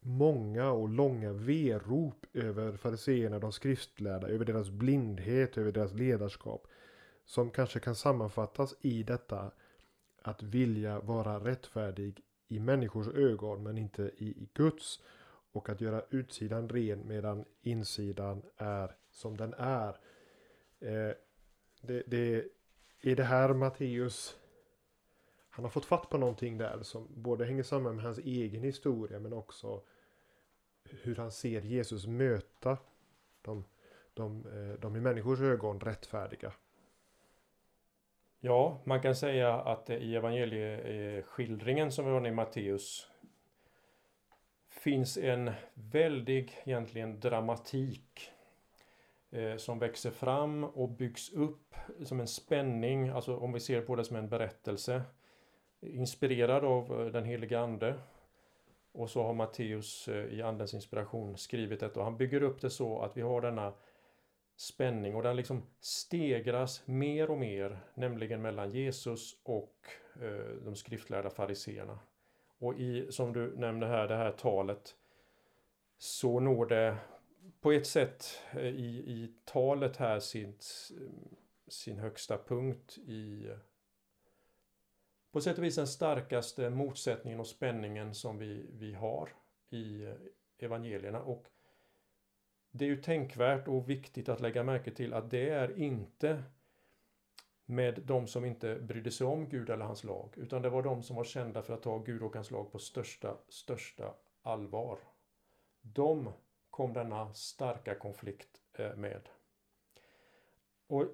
[0.00, 6.66] många och långa verop över fariseerna, de skriftlärda, över deras blindhet, över deras ledarskap.
[7.24, 9.50] Som kanske kan sammanfattas i detta
[10.26, 15.02] att vilja vara rättfärdig i människors ögon men inte i, i Guds.
[15.52, 19.88] Och att göra utsidan ren medan insidan är som den är.
[20.80, 21.14] Eh,
[21.80, 22.44] det, det
[23.02, 24.36] är det här Matteus
[25.50, 29.18] han har fått fatt på någonting där som både hänger samman med hans egen historia
[29.18, 29.82] men också
[30.84, 32.78] hur han ser Jesus möta
[33.42, 33.64] de,
[34.14, 36.52] de, eh, de i människors ögon rättfärdiga.
[38.40, 43.08] Ja, man kan säga att i evangelieskildringen eh, som vi har i Matteus
[44.68, 48.30] finns en väldig egentligen dramatik
[49.30, 53.96] eh, som växer fram och byggs upp som en spänning, alltså om vi ser på
[53.96, 55.02] det som en berättelse
[55.80, 57.94] inspirerad av eh, den heliga Ande.
[58.92, 62.00] Och så har Matteus eh, i Andens inspiration skrivit detta.
[62.00, 63.72] Och han bygger upp det så att vi har denna
[64.56, 69.76] spänning och den liksom stegras mer och mer, nämligen mellan Jesus och
[70.22, 71.98] eh, de skriftlärda fariseerna.
[72.58, 74.96] Och i, som du nämnde här, det här talet,
[75.98, 76.96] så når det
[77.60, 80.54] på ett sätt eh, i, i talet här sin,
[81.68, 83.50] sin högsta punkt i
[85.36, 89.28] på sätt och vis den starkaste motsättningen och spänningen som vi, vi har
[89.70, 90.14] i eh,
[90.58, 91.22] evangelierna.
[91.22, 91.46] Och
[92.76, 96.42] det är ju tänkvärt och viktigt att lägga märke till att det är inte
[97.66, 101.02] med de som inte brydde sig om Gud eller hans lag, utan det var de
[101.02, 104.98] som var kända för att ta Gud och hans lag på största, största allvar.
[105.82, 106.32] De
[106.70, 109.28] kom denna starka konflikt eh, med.
[110.86, 111.04] Och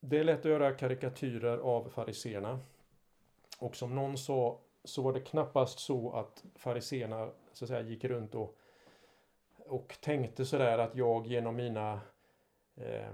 [0.00, 2.58] det är lätt att göra karikatyrer av fariseerna.
[3.58, 8.04] Och som någon sa så var det knappast så att fariseerna så att säga gick
[8.04, 8.58] runt och,
[9.68, 12.00] och tänkte sådär att jag genom mina
[12.76, 13.12] eh,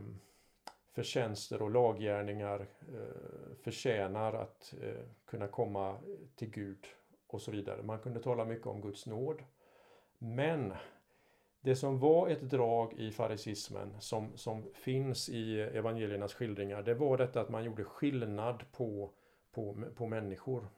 [0.92, 5.98] förtjänster och laggärningar eh, förtjänar att eh, kunna komma
[6.34, 6.86] till Gud
[7.26, 7.82] och så vidare.
[7.82, 9.42] Man kunde tala mycket om Guds nåd.
[10.18, 10.74] Men
[11.60, 17.16] det som var ett drag i farisismen som, som finns i evangeliernas skildringar det var
[17.16, 19.10] detta att man gjorde skillnad på
[19.52, 20.68] på, på människor.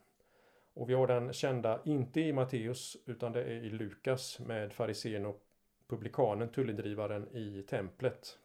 [0.75, 5.27] Och vi har den kända, inte i Matteus, utan det är i Lukas med farisén
[5.27, 5.44] och
[5.89, 8.39] publikanen, tullindrivaren i templet.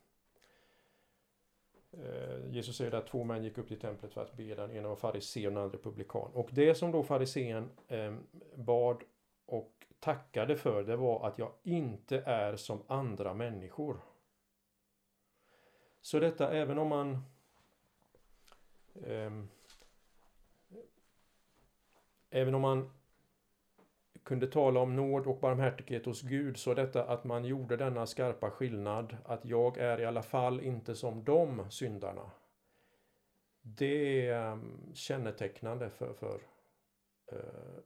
[1.91, 4.55] Eh, Jesus säger att två män gick upp till templet för att be.
[4.55, 6.31] Den ena var farisé och den andra publikan.
[6.33, 8.15] Och det som då farisén eh,
[8.55, 9.03] bad
[9.45, 13.99] och tackade för det var att jag inte är som andra människor.
[16.01, 17.23] Så detta även om man
[19.03, 19.31] eh,
[22.29, 22.89] Även om man
[24.23, 28.51] kunde tala om nåd och barmhärtighet hos Gud så detta att man gjorde denna skarpa
[28.51, 32.31] skillnad att jag är i alla fall inte som de syndarna.
[33.61, 36.41] Det är ehm, kännetecknande för, för
[37.33, 37.79] uh,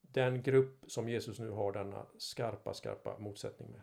[0.00, 3.82] den grupp som Jesus nu har denna skarpa, skarpa motsättning med.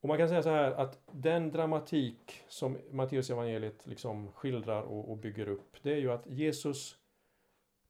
[0.00, 5.10] Och man kan säga så här att den dramatik som Matteus evangeliet liksom skildrar och,
[5.10, 6.98] och bygger upp det är ju att Jesus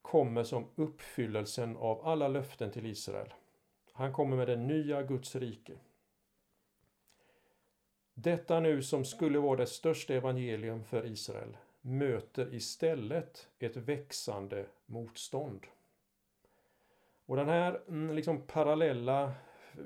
[0.02, 3.34] kommer som uppfyllelsen av alla löften till Israel.
[3.92, 5.72] Han kommer med det nya Guds rike.
[8.14, 15.66] Detta nu som skulle vara det största evangelium för Israel möter istället ett växande motstånd.
[17.26, 19.32] Och den här mm, liksom parallella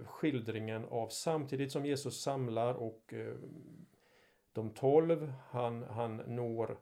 [0.04, 3.34] skildringen av samtidigt som Jesus samlar och eh,
[4.52, 6.78] de tolv, han, han når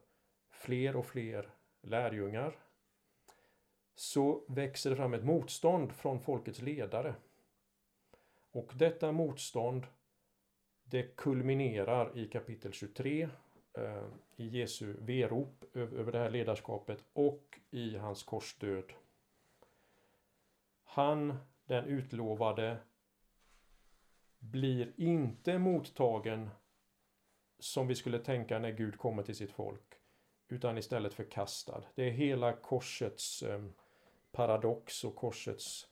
[0.51, 1.51] fler och fler
[1.83, 2.59] lärjungar
[3.95, 7.15] så växer det fram ett motstånd från folkets ledare.
[8.53, 9.87] Och detta motstånd
[10.85, 13.29] det kulminerar i kapitel 23
[13.73, 14.05] eh,
[14.37, 18.93] i Jesu verop över det här ledarskapet och i hans korsdöd.
[20.85, 22.77] Han, den utlovade,
[24.39, 26.51] blir inte mottagen
[27.59, 29.95] som vi skulle tänka när Gud kommer till sitt folk
[30.49, 31.83] utan istället förkastad.
[31.95, 33.65] Det är hela korsets eh,
[34.35, 35.89] paradox och korsets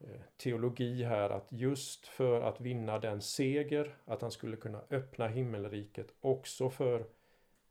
[0.00, 5.28] eh, teologi här att just för att vinna den seger, att han skulle kunna öppna
[5.28, 7.00] himmelriket också för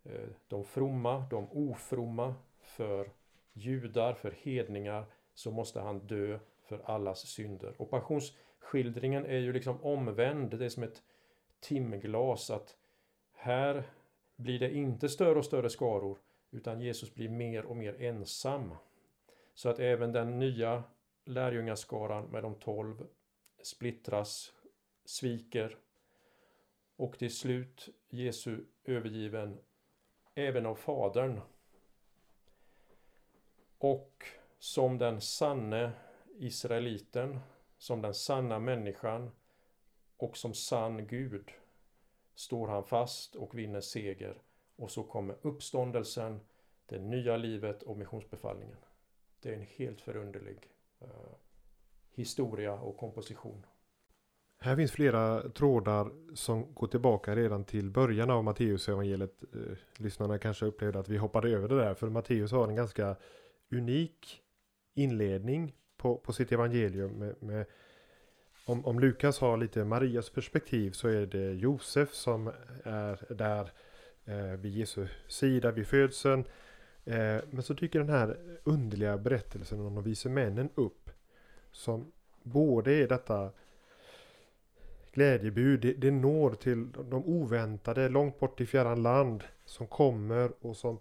[0.03, 3.09] eh, de fromma, de ofromma, för
[3.53, 7.73] judar, för hedningar, så måste han dö för allas synder.
[7.77, 11.03] Och passionsskildringen är ju liksom omvänd, det är som ett
[11.59, 12.77] timglas att
[13.33, 13.83] här
[14.35, 16.17] blir det inte större och större skaror
[16.51, 18.75] utan Jesus blir mer och mer ensam.
[19.53, 20.83] Så att även den nya
[21.25, 23.07] lärjungaskaran med de tolv
[23.63, 24.53] splittras,
[25.05, 25.77] sviker
[26.95, 29.59] och till slut Jesu övergiven
[30.35, 31.41] även av Fadern.
[33.77, 34.25] Och
[34.59, 35.91] som den sanne
[36.37, 37.39] Israeliten,
[37.77, 39.31] som den sanna människan
[40.17, 41.51] och som sann Gud
[42.35, 44.41] står han fast och vinner seger
[44.75, 46.39] och så kommer uppståndelsen,
[46.85, 48.77] det nya livet och missionsbefallningen.
[49.43, 50.57] Det är en helt förunderlig
[51.01, 51.07] eh,
[52.15, 53.65] historia och komposition.
[54.59, 59.43] Här finns flera trådar som går tillbaka redan till början av Matteus evangeliet.
[59.53, 63.15] Eh, lyssnarna kanske upplevde att vi hoppade över det där för Matteus har en ganska
[63.71, 64.41] unik
[64.93, 67.11] inledning på, på sitt evangelium.
[67.11, 67.65] Med, med,
[68.65, 72.51] om, om Lukas har lite Marias perspektiv så är det Josef som
[72.83, 73.71] är där
[74.25, 76.43] eh, vid Jesu sida vid födseln.
[77.05, 81.09] Eh, men så dyker den här underliga berättelsen om de vise männen upp.
[81.71, 82.11] Som
[82.43, 83.51] både är detta
[85.11, 90.77] glädjebud, det, det når till de oväntade långt bort i fjärran land som kommer och
[90.77, 90.99] som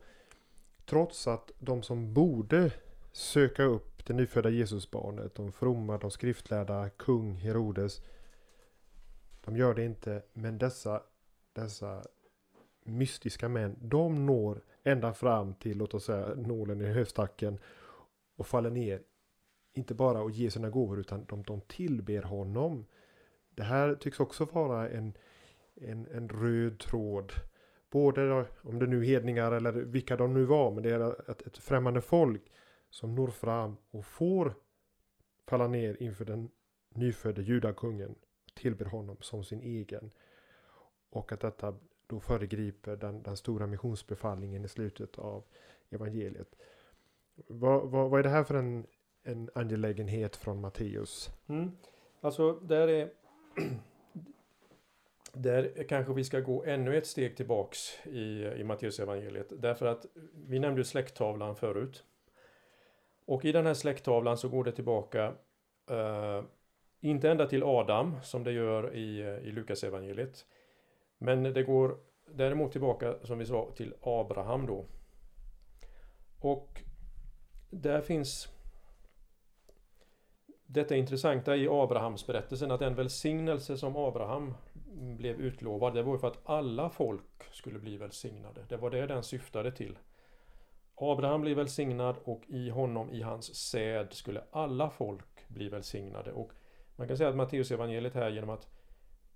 [0.87, 2.71] trots att de som borde
[3.13, 8.03] söka upp det nyfödda Jesusbarnet, de fromma, de skriftlärda, kung Herodes.
[9.45, 11.03] De gör det inte, men dessa,
[11.53, 12.03] dessa
[12.85, 17.59] mystiska män, de når ända fram till, låt oss säga, nålen i höstacken
[18.37, 19.03] och faller ner.
[19.75, 22.87] Inte bara och ger sina gåvor utan de, de tillber honom.
[23.51, 25.13] Det här tycks också vara en,
[25.75, 27.33] en, en röd tråd.
[27.91, 31.43] Både om det nu är hedningar eller vilka de nu var, men det är ett,
[31.43, 32.43] ett främmande folk
[32.91, 34.55] som når fram och får
[35.49, 36.51] falla ner inför den
[36.95, 38.15] nyfödde judakungen.
[38.55, 40.11] Tillber honom som sin egen.
[41.11, 41.75] Och att detta
[42.13, 45.45] då föregriper den, den stora missionsbefallningen i slutet av
[45.91, 46.57] evangeliet.
[47.35, 48.87] Vad, vad, vad är det här för en,
[49.23, 51.31] en angelägenhet från Matteus?
[51.47, 51.71] Mm.
[52.21, 53.11] Alltså, där är
[55.33, 59.53] där kanske vi ska gå ännu ett steg tillbaks i, i Matteus evangeliet.
[59.63, 62.05] Därför att vi nämnde släkttavlan förut.
[63.25, 65.35] Och i den här släkttavlan så går det tillbaka
[65.91, 66.43] eh,
[67.01, 70.47] inte ända till Adam som det gör i, i Lukas evangeliet
[71.23, 71.97] men det går
[72.27, 74.85] däremot tillbaka som vi sa till Abraham då.
[76.39, 76.83] Och
[77.71, 78.49] där finns
[80.67, 84.55] detta intressanta i Abrahams berättelsen att den välsignelse som Abraham
[85.17, 88.65] blev utlovad, det var för att alla folk skulle bli välsignade.
[88.69, 89.99] Det var det den syftade till.
[90.95, 96.33] Abraham blev välsignad och i honom, i hans säd, skulle alla folk bli välsignade.
[96.33, 96.53] Och
[96.97, 98.69] man kan säga att Matteus evangeliet här genom att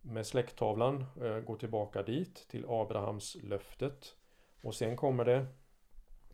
[0.07, 4.17] med släkttavlan eh, gå tillbaka dit, till Abrahams löftet.
[4.61, 5.47] Och sen kommer det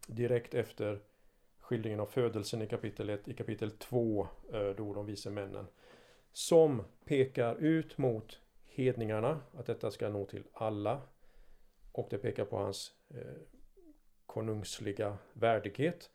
[0.06, 1.00] direkt efter
[1.60, 5.66] skildringen av födelsen i kapitel 1, i kapitel 2, eh, då de vise männen.
[6.32, 11.00] Som pekar ut mot hedningarna, att detta ska nå till alla.
[11.92, 13.42] Och det pekar på hans eh,
[14.26, 16.10] konungsliga värdighet.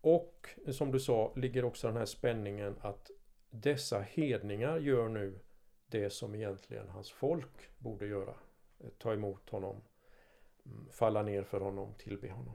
[0.00, 3.10] Och eh, som du sa ligger också den här spänningen att
[3.50, 5.38] dessa hedningar gör nu
[5.92, 8.34] det som egentligen hans folk borde göra.
[8.80, 9.76] Eh, ta emot honom,
[10.66, 12.54] mm, falla ner för honom, tillbe honom.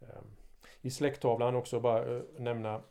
[0.00, 0.36] Ehm,
[0.80, 2.82] I släkttavlan också bara eh, nämna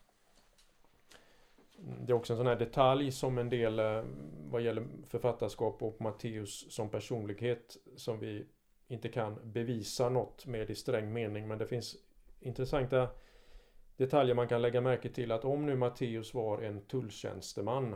[1.79, 4.03] mm, det är också en sån här detalj som en del eh,
[4.51, 8.47] vad gäller författarskap och Matteus som personlighet som vi
[8.87, 11.95] inte kan bevisa något med i sträng mening men det finns
[12.39, 13.09] intressanta
[13.97, 17.95] detaljer man kan lägga märke till att om nu Matteus var en tulltjänsteman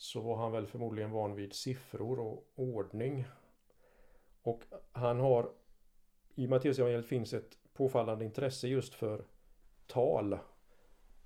[0.00, 3.24] så var han väl förmodligen van vid siffror och ordning.
[4.42, 5.52] Och han har
[6.34, 9.24] i Matteusevangeliet finns ett påfallande intresse just för
[9.86, 10.38] tal.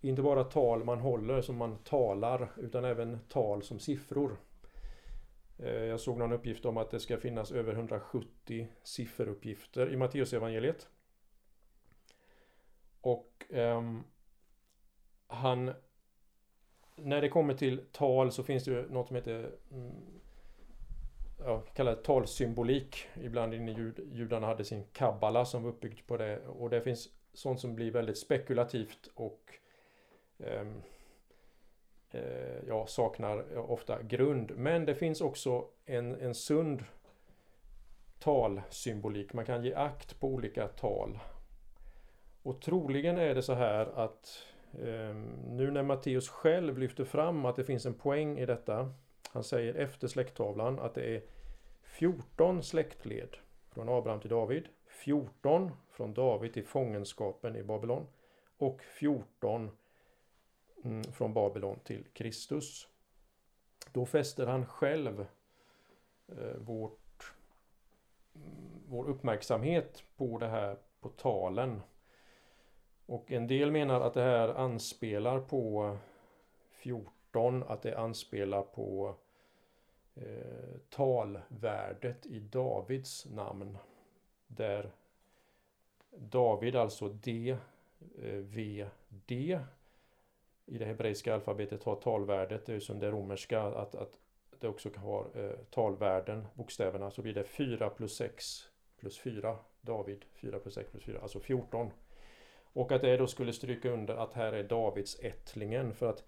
[0.01, 4.37] Inte bara tal man håller som man talar utan även tal som siffror.
[5.59, 10.89] Eh, jag såg någon uppgift om att det ska finnas över 170 sifferuppgifter i Matteusevangeliet.
[13.01, 13.83] Och eh,
[15.27, 15.75] han
[16.97, 19.93] när det kommer till tal så finns det ju något som heter mm,
[21.45, 23.09] ja, kallar talsymbolik.
[23.23, 26.41] Ibland inne jud, judarna hade sin kabbala som var uppbyggd på det.
[26.47, 29.55] Och det finns sånt som blir väldigt spekulativt och
[30.39, 30.83] ehm,
[32.11, 34.53] eh, ja, saknar ofta grund.
[34.57, 36.85] Men det finns också en, en sund
[38.19, 39.33] talsymbolik.
[39.33, 41.19] Man kan ge akt på olika tal.
[42.43, 47.45] Och troligen är det så här att eh, Ehm, nu när Matteus själv lyfter fram
[47.45, 48.93] att det finns en poäng i detta.
[49.33, 51.23] Han säger efter släkttavlan att det är
[51.83, 53.37] 14 släktled
[53.71, 54.69] från Abraham till David.
[54.87, 58.07] 14 från David till fångenskapen i Babylon.
[58.59, 59.71] Och 14
[60.85, 62.89] mm, från Babylon till Kristus.
[63.93, 65.27] Då fäster han själv
[66.29, 67.35] eh, vårt,
[68.35, 71.81] mm, vår uppmärksamhet på det här på talen.
[73.07, 75.97] Och en del menar att det här anspelar på
[76.71, 79.15] 14, att det anspelar på
[80.15, 83.79] eh, talvärdet i Davids namn.
[84.47, 84.91] Där
[86.11, 87.57] David, alltså D,
[88.23, 89.61] eh, V, D
[90.67, 94.21] i det hebreiska alfabetet har talvärdet, det är som det romerska, att, att
[94.59, 100.25] det också har eh, talvärden, bokstäverna, så blir det 4 plus 6 plus 4, David,
[100.35, 101.91] 4 plus 6 plus 4, alltså 14.
[102.75, 106.25] Och att det då skulle stryka under att här är Davids ättlingen, för att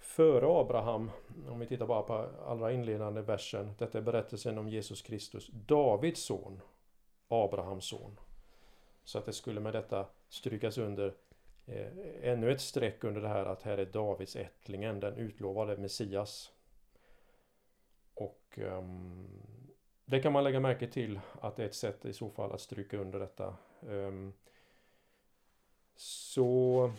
[0.00, 1.10] före Abraham,
[1.48, 6.24] om vi tittar bara på allra inledande versen, detta är berättelsen om Jesus Kristus, Davids
[6.24, 6.60] son,
[7.28, 8.20] Abrahams son.
[9.04, 11.14] Så att det skulle med detta strykas under
[11.66, 11.88] eh,
[12.22, 16.52] ännu ett streck under det här att här är Davids ättlingen, den utlovade Messias.
[18.14, 18.82] Och eh,
[20.04, 22.60] det kan man lägga märke till att det är ett sätt i så fall att
[22.60, 23.56] stryka under detta.
[23.82, 24.30] Eh,
[25.96, 26.92] så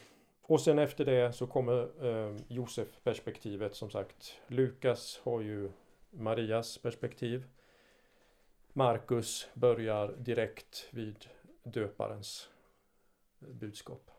[0.48, 4.34] och sen efter det så kommer eh, Josef-perspektivet som sagt.
[4.48, 5.72] Lukas har ju
[6.10, 7.46] Marias perspektiv.
[8.74, 11.26] Markus börjar direkt vid
[11.64, 12.50] döparens
[13.40, 14.12] budskap.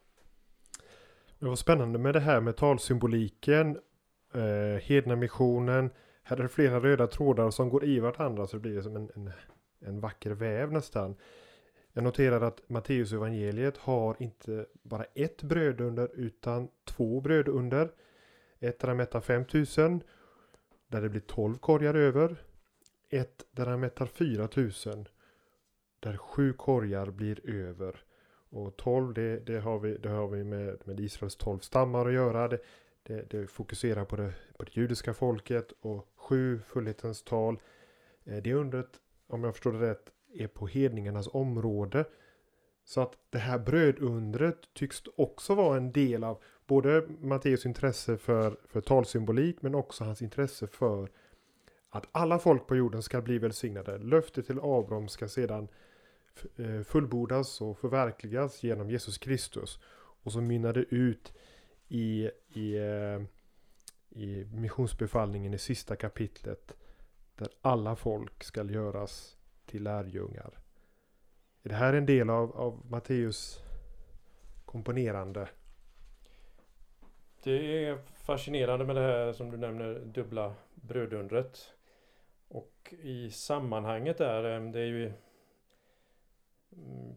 [1.39, 3.79] Det var spännande med det här med talsymboliken,
[4.35, 5.91] eh, hednamissionen.
[6.23, 9.11] Här är det flera röda trådar som går i varandra så det blir som en,
[9.15, 9.31] en,
[9.81, 11.17] en vacker väv nästan.
[11.93, 17.93] Jag noterar att Matteus evangeliet har inte bara ett brödunder utan två brödunder.
[18.61, 20.03] Ett där han mättar 5000
[20.89, 22.37] där det blir 12 korgar över.
[23.11, 25.09] Ett där han mättar 4000
[26.01, 28.05] där sju korgar blir över.
[28.51, 32.13] Och 12 det, det, har vi, det har vi med, med Israels 12 stammar att
[32.13, 32.49] göra.
[32.49, 32.61] Det,
[33.03, 37.61] det, det fokuserar på det, på det judiska folket och sju fullhetens tal.
[38.25, 40.13] Eh, det undret, om jag förstår det rätt,
[40.43, 42.05] är på hedningarnas område.
[42.85, 48.57] Så att det här brödundret tycks också vara en del av både Matteus intresse för,
[48.69, 51.09] för talsymbolik men också hans intresse för
[51.91, 53.99] att alla folk på jorden ska bli välsignade.
[53.99, 55.69] Löftet till Abraham ska sedan
[56.57, 59.79] eh, fullbordas och förverkligas genom Jesus Kristus.
[60.23, 61.33] Och så mynnar det ut
[61.89, 63.23] i, i, eh,
[64.09, 66.77] i missionsbefallningen i sista kapitlet.
[67.35, 69.38] Där alla folk ska göras
[69.69, 70.59] till lärjungar.
[71.63, 73.63] Är det här en del av, av Matteus
[74.65, 75.49] komponerande?
[77.43, 81.73] Det är fascinerande med det här som du nämner dubbla brödundret.
[82.49, 85.13] Och i sammanhanget där, eh, det är ju
[86.73, 87.15] mm,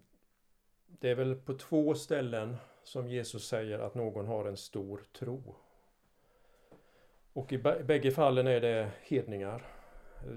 [0.87, 5.55] Det är väl på två ställen som Jesus säger att någon har en stor tro.
[7.33, 9.63] Och i bägge fallen är det hedningar.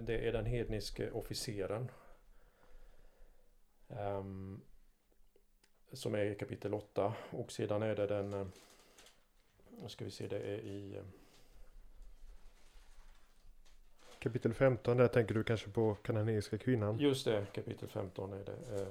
[0.06, 1.90] Det är den hedniske officeren.
[3.89, 4.61] Um,
[5.93, 8.47] som är i kapitel 8 och sedan är det den eh,
[9.82, 11.03] Nu ska vi se, det är i eh,
[14.18, 16.99] Kapitel 15, där tänker du kanske på kananeiska kvinnan?
[16.99, 18.80] Just det, kapitel 15 är det.
[18.80, 18.89] Eh,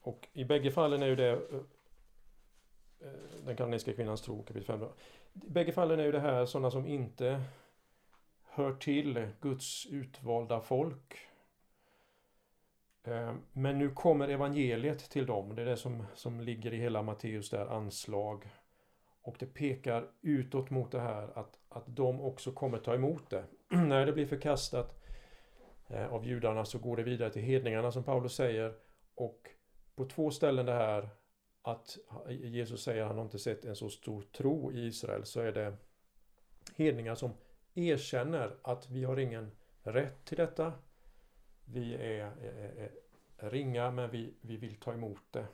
[0.00, 1.40] och i bägge fallen är ju det
[3.44, 4.88] den kananeiska kvinnans tro, kapitel 15.
[5.32, 7.42] I bägge fallen är ju det här sådana som inte
[8.44, 11.31] hör till Guds utvalda folk.
[13.04, 15.54] Eh, men nu kommer evangeliet till dem.
[15.54, 18.48] Det är det som, som ligger i hela Matteus där anslag.
[19.22, 23.44] Och det pekar utåt mot det här att, att de också kommer ta emot det.
[23.68, 25.02] När det blir förkastat
[25.88, 28.74] eh, av judarna så går det vidare till hedningarna som Paulus säger.
[29.14, 29.50] Och
[29.94, 31.08] på två ställen det här
[31.62, 31.98] att
[32.28, 35.52] Jesus säger att han har inte sett en så stor tro i Israel så är
[35.52, 35.76] det
[36.76, 37.30] hedningar som
[37.74, 39.50] erkänner att vi har ingen
[39.82, 40.72] rätt till detta.
[41.72, 45.46] Vi är, eh, eh, eh, ringa men vi, vi vill ta emot det.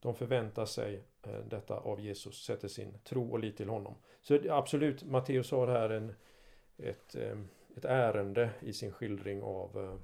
[0.00, 1.02] De förväntar sig
[1.48, 3.94] detta av Jesus, sätter sin tro och lit till honom.
[4.20, 6.14] Så absolut, Matteus har här en,
[6.78, 7.14] ett,
[7.76, 10.00] ett ärende i sin skildring av mm,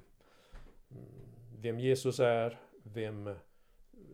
[1.59, 3.35] vem Jesus är, vem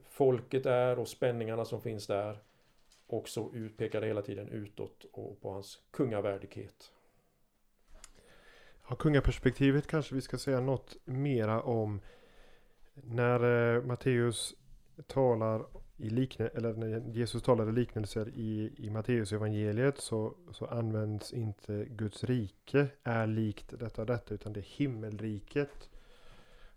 [0.06, 2.40] folket är och spänningarna som finns där.
[3.08, 6.92] Och så pekar det hela tiden utåt och på hans kungavärdighet.
[8.90, 12.00] Ja, kungaperspektivet kanske vi ska säga något mera om.
[12.94, 14.56] När eh, Matteus
[15.08, 15.66] talar
[15.98, 21.34] i liknelse, eller när Jesus talar i liknelser i, i Matteus evangeliet så, så används
[21.34, 25.90] inte Guds rike är likt detta och detta utan det är himmelriket.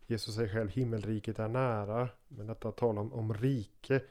[0.06, 2.08] Jesus säger själv himmelriket är nära.
[2.28, 4.02] Men detta tal om, om rike.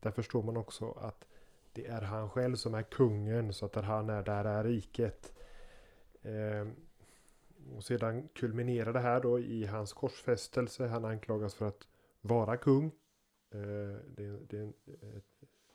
[0.00, 1.26] Där förstår man också att
[1.72, 3.52] det är han själv som är kungen.
[3.52, 5.32] Så att där han är, där är riket.
[6.22, 6.68] Eh,
[7.76, 10.86] och sedan kulminerar det här då i hans korsfästelse.
[10.86, 11.88] Han anklagas för att
[12.20, 12.86] vara kung.
[13.54, 14.72] Eh, det, det,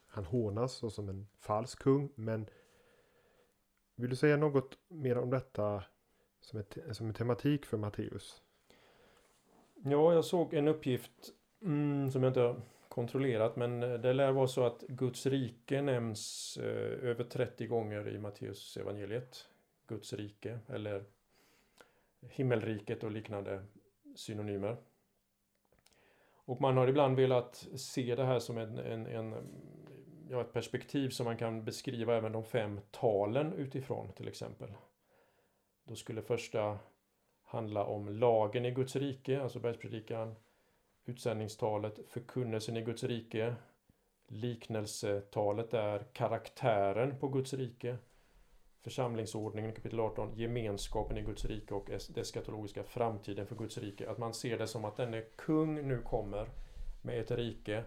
[0.08, 2.10] han hånas som en falsk kung.
[2.16, 2.46] Men
[3.96, 5.84] vill du säga något mer om detta
[6.42, 8.42] som, ett, som en tematik för Matteus?
[9.76, 11.12] Ja, jag såg en uppgift
[11.62, 15.82] mm, som jag inte har kontrollerat men eh, det lär vara så att Guds rike
[15.82, 19.50] nämns eh, över 30 gånger i Matteus evangeliet.
[19.88, 21.06] Guds rike eller
[22.30, 23.64] himmelriket och liknande
[24.16, 24.78] synonymer.
[26.46, 29.36] Och man har ibland velat se det här som en, en, en,
[30.30, 34.74] ja, ett perspektiv som man kan beskriva även de fem talen utifrån till exempel.
[35.84, 36.80] Då skulle första
[37.44, 40.36] handla om lagen i Guds rike, alltså bergspredikan,
[41.06, 43.56] utsändningstalet, förkunnelsen i Guds rike,
[44.28, 47.98] liknelsetalet är karaktären på Guds rike,
[48.84, 54.10] församlingsordningen kapitel 18, gemenskapen i Guds rike och det eskatologiska framtiden för Guds rike.
[54.10, 56.50] Att man ser det som att denne kung nu kommer
[57.02, 57.84] med ett rike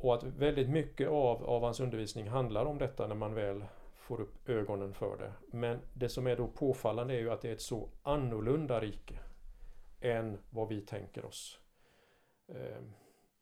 [0.00, 3.64] och att väldigt mycket av, av hans undervisning handlar om detta när man väl
[3.96, 5.32] får upp ögonen för det.
[5.56, 9.18] Men det som är då påfallande är ju att det är ett så annorlunda rike
[10.00, 11.60] än vad vi tänker oss.
[12.48, 12.82] Eh,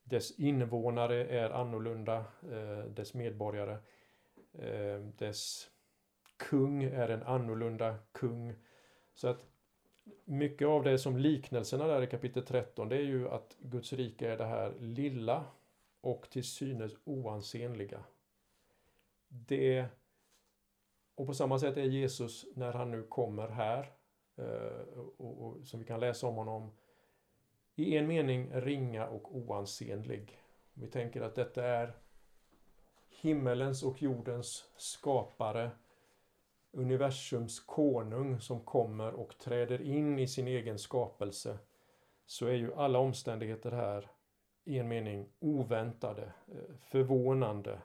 [0.05, 2.17] dess invånare är annorlunda,
[2.53, 3.77] eh, dess medborgare.
[4.59, 5.71] Eh, dess
[6.39, 8.55] kung är en annorlunda kung.
[9.15, 9.45] Så att
[10.25, 14.33] mycket av det som liknelserna där i kapitel 13 det är ju att Guds rike
[14.33, 15.45] är det här lilla
[16.01, 18.05] och till synes oansenliga.
[19.29, 19.87] Det
[21.15, 23.93] och på samma sätt är Jesus när han nu kommer här
[24.37, 26.71] eh, och, och, som vi kan läsa om honom
[27.75, 30.39] i en mening ringa och oansenlig.
[30.75, 31.97] Vi tänker att detta är
[33.09, 35.71] himmelens och jordens skapare
[36.73, 41.59] universums konung som kommer och träder in i sin egen skapelse
[42.27, 44.11] så är ju alla omständigheter här
[44.65, 47.83] i en mening oväntade, eh, förvånande,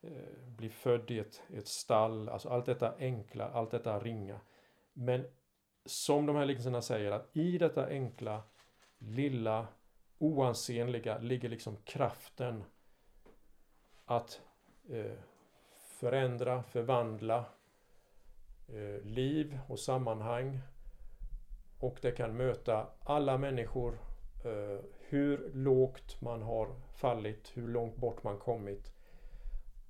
[0.00, 4.40] eh, bli född i ett, ett stall, alltså allt detta enkla, allt detta ringa.
[4.92, 5.24] Men
[5.84, 8.42] som de här liknelserna säger att i detta enkla,
[8.98, 9.66] lilla,
[10.18, 12.64] oansenliga ligger liksom kraften
[14.04, 14.40] att
[14.88, 15.18] eh,
[16.00, 17.44] förändra, förvandla
[18.72, 20.60] Eh, liv och sammanhang.
[21.78, 23.98] Och det kan möta alla människor
[24.44, 28.92] eh, hur lågt man har fallit, hur långt bort man kommit.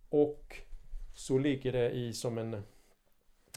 [0.09, 0.57] Och
[1.15, 2.63] så ligger det i som en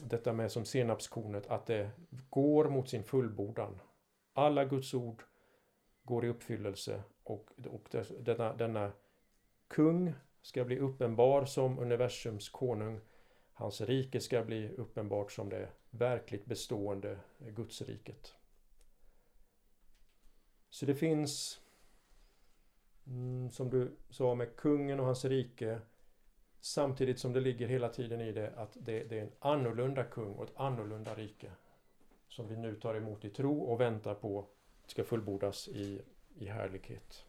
[0.02, 1.90] detta med som senapskornet att det
[2.30, 3.82] går mot sin fullbordan.
[4.34, 5.24] Alla Guds ord
[6.04, 8.92] går i uppfyllelse och, och denna, denna
[9.68, 13.02] kung ska bli uppenbar som universums konung.
[13.58, 18.36] Hans rike ska bli uppenbart som det verkligt bestående Gudsriket.
[20.70, 21.62] Så det finns,
[23.08, 25.80] mm, som du sa med kungen och hans rike,
[26.60, 30.34] samtidigt som det ligger hela tiden i det att det, det är en annorlunda kung
[30.34, 31.51] och ett annorlunda rike.
[32.28, 34.47] Som vi nu tar emot i tro och väntar på
[34.88, 36.01] ska fullbordas i,
[36.36, 37.26] i härlighet.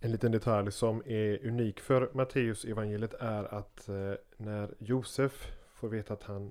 [0.00, 5.88] En liten detalj som är unik för Matteus evangeliet är att eh, när Josef får
[5.88, 6.50] veta att han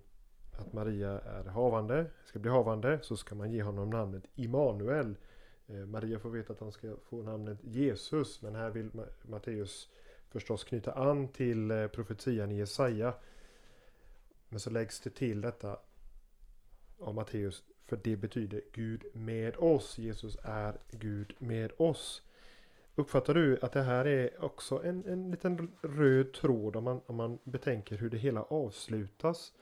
[0.59, 5.15] att Maria är havande, ska bli havande, så ska man ge honom namnet Immanuel.
[5.67, 9.89] Eh, Maria får veta att han ska få namnet Jesus, men här vill Matteus
[10.29, 13.13] förstås knyta an till eh, profetian i Jesaja.
[14.49, 15.79] Men så läggs det till detta
[16.99, 19.97] av Matteus, för det betyder Gud med oss.
[19.97, 22.21] Jesus är Gud med oss.
[22.99, 27.15] Uppfattar du att det här är också en, en liten röd tråd om man, om
[27.15, 29.53] man betänker hur det hela avslutas?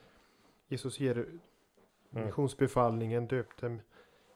[0.67, 1.39] Jesus ger mm.
[2.25, 3.81] missionsbefallningen, döpt dem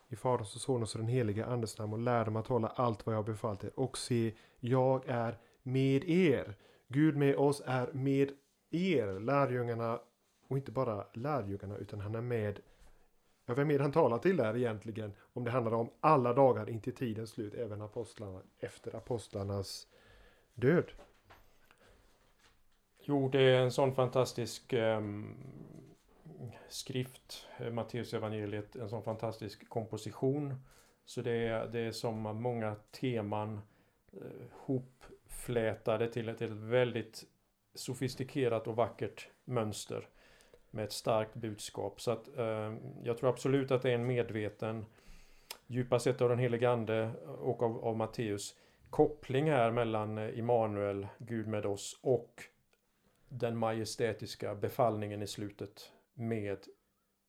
[0.10, 3.06] i Faderns och Sonens och den heliga Andes namn och lär dem att hålla allt
[3.06, 3.80] vad jag har befallt er.
[3.80, 6.56] Och se, jag är med er.
[6.88, 8.32] Gud med oss är med
[8.72, 10.00] er, lärjungarna.
[10.48, 12.60] Och inte bara lärjungarna, utan han är med
[13.50, 15.14] Ja, vem är det han talar till där egentligen?
[15.34, 19.88] Om det handlar om alla dagar in till tidens slut, även apostlarna, efter apostlarnas
[20.54, 20.92] död.
[23.00, 25.38] Jo, det är en sån fantastisk ehm,
[26.40, 30.56] eh, skrift, Matteus evangeliet, en sån fantastisk komposition.
[31.06, 33.62] Så det är, det är som många teman
[34.14, 37.24] eh, hopflätade till ett, till ett väldigt
[37.74, 40.08] sofistikerat och vackert mönster
[40.72, 42.02] med ett starkt budskap.
[42.02, 44.86] Så att eh, jag tror absolut att det är en medveten,
[45.68, 47.12] djupast sett av den helige Ande
[47.42, 48.56] och av, av Matteus,
[48.90, 52.44] koppling här mellan eh, Immanuel, Gud med oss, och
[53.30, 56.58] den majestätiska befallningen i slutet med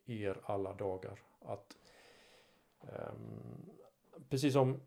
[0.07, 1.19] er alla dagar.
[1.41, 1.77] Att
[2.83, 3.13] eh,
[4.29, 4.81] Precis som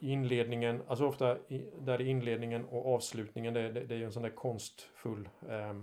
[0.00, 4.12] inledningen, alltså ofta i, där i inledningen och avslutningen, det, det, det är ju en
[4.12, 5.74] sån där konstfull, eh,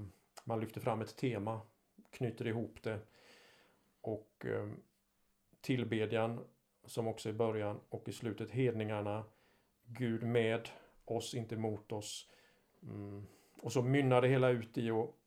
[0.44, 1.62] man lyfter fram ett tema
[2.14, 3.00] knyter ihop det.
[4.02, 4.70] Och eh,
[5.62, 6.40] tillbedjan
[6.86, 9.24] som också i början och i slutet hedningarna.
[9.86, 10.70] Gud med
[11.06, 12.30] oss, inte mot oss.
[12.84, 13.26] Mm.
[13.62, 15.20] Och så mynnar det hela ut i och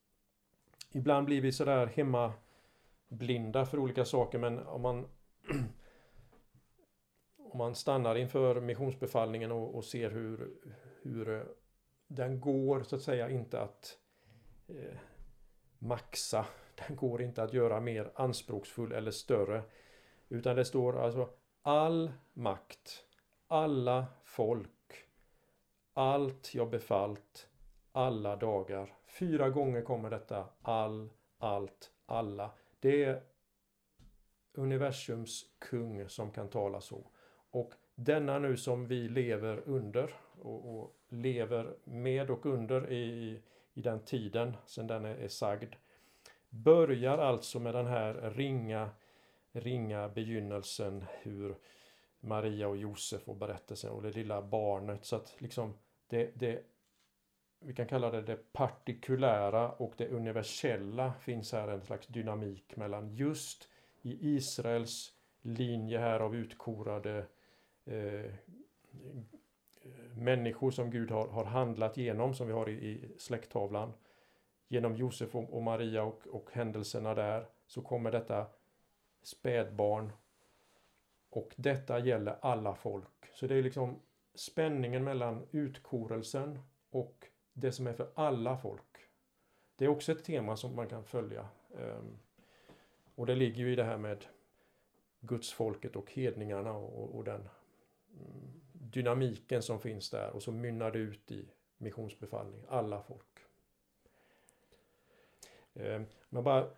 [0.92, 2.32] ibland blir vi sådär hemma
[3.08, 5.06] blinda för olika saker men om man
[7.36, 10.50] om man stannar inför missionsbefallningen och, och ser hur,
[11.02, 11.42] hur eh,
[12.06, 13.98] den går så att säga inte att
[14.68, 14.98] eh,
[15.78, 16.46] maxa
[16.76, 19.62] den går inte att göra mer anspråksfull eller större.
[20.28, 21.28] Utan det står alltså
[21.62, 23.04] all makt,
[23.46, 25.04] alla folk,
[25.92, 27.48] allt jag befallt,
[27.92, 28.94] alla dagar.
[29.06, 31.08] Fyra gånger kommer detta all,
[31.38, 32.50] allt, alla.
[32.80, 33.22] Det är
[34.52, 37.06] universums kung som kan tala så.
[37.50, 43.40] Och denna nu som vi lever under och, och lever med och under i,
[43.74, 45.74] i den tiden sen den är, är sagd
[46.50, 48.90] börjar alltså med den här ringa,
[49.52, 51.56] ringa begynnelsen hur
[52.20, 55.04] Maria och Josef och berättelsen och det lilla barnet.
[55.04, 55.74] Så att liksom
[56.08, 56.62] det, det
[57.60, 63.14] vi kan kalla det det partikulära och det universella finns här en slags dynamik mellan
[63.14, 63.68] just
[64.02, 67.26] i Israels linje här av utkorade
[67.84, 68.32] eh,
[70.14, 73.92] människor som Gud har, har handlat genom som vi har i, i släkttavlan
[74.68, 78.46] genom Josef och Maria och, och händelserna där så kommer detta
[79.22, 80.12] spädbarn
[81.30, 83.26] och detta gäller alla folk.
[83.34, 84.00] Så det är liksom
[84.34, 86.58] spänningen mellan utkorelsen
[86.90, 88.96] och det som är för alla folk.
[89.76, 91.48] Det är också ett tema som man kan följa.
[91.78, 92.18] Ehm,
[93.14, 94.26] och det ligger ju i det här med
[95.20, 100.98] gudsfolket och hedningarna och, och den mm, dynamiken som finns där och så mynnar det
[100.98, 101.48] ut i
[101.78, 103.35] missionsbefallning, alla folk.
[105.76, 106.68] Eh, men bara,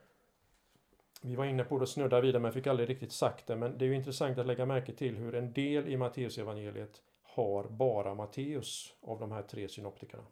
[1.22, 3.56] vi var inne på det och snuddade vidare, men fick aldrig riktigt sagt det.
[3.56, 7.64] Men det är ju intressant att lägga märke till hur en del i Matteusevangeliet har
[7.64, 10.24] bara Matteus av de här tre synoptikerna.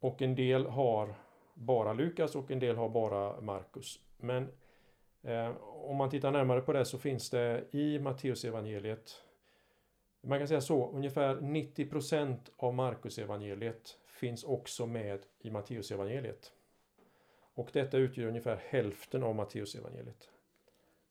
[0.00, 1.14] Och en del har
[1.54, 4.00] bara Lukas och en del har bara Markus.
[4.16, 4.48] Men
[5.22, 9.24] eh, om man tittar närmare på det så finns det i Matteus evangeliet
[10.26, 16.52] man kan säga så, ungefär 90% av Markus evangeliet finns också med i Matteus evangeliet.
[17.54, 20.28] Och detta utgör ungefär hälften av Matteusevangeliet.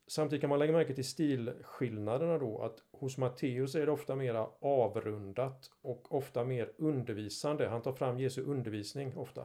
[0.06, 4.48] Samtidigt kan man lägga märke till stilskillnaderna då, att hos Matteus är det ofta mera
[4.60, 7.68] avrundat och ofta mer undervisande.
[7.68, 9.44] Han tar fram Jesu undervisning ofta.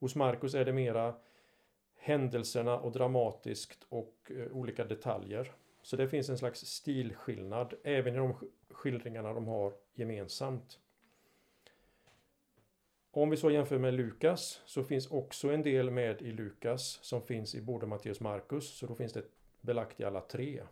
[0.00, 1.14] Hos Markus är det mera
[1.94, 5.52] händelserna och dramatiskt och eh, olika detaljer.
[5.82, 8.34] Så det finns en slags stilskillnad även i de
[8.70, 10.78] skildringarna de har gemensamt.
[13.14, 17.22] Om vi så jämför med Lukas så finns också en del med i Lukas som
[17.22, 18.78] finns i både Matteus och Markus.
[18.78, 19.24] Så då finns det
[19.60, 20.62] belagt i alla tre.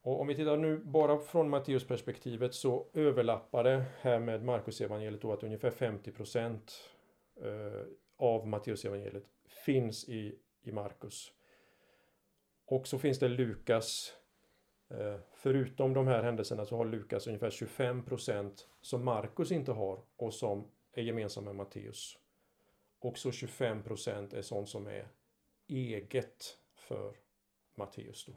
[0.00, 4.80] Och om vi tittar nu bara från Matteus perspektivet så överlappar det här med Markus
[4.80, 6.12] evangeliet då att ungefär 50
[7.42, 7.82] eh,
[8.16, 9.24] av Matteus evangeliet
[9.64, 11.32] finns i, i Markus.
[12.66, 14.16] Och så finns det Lukas.
[14.88, 20.00] Eh, förutom de här händelserna så har Lukas ungefär 25 procent som Markus inte har
[20.16, 22.18] och som är gemensam med Matteus.
[22.98, 25.08] Och så 25 procent är sånt som är
[25.68, 27.14] eget för
[27.74, 28.24] Matteus.
[28.24, 28.32] Då.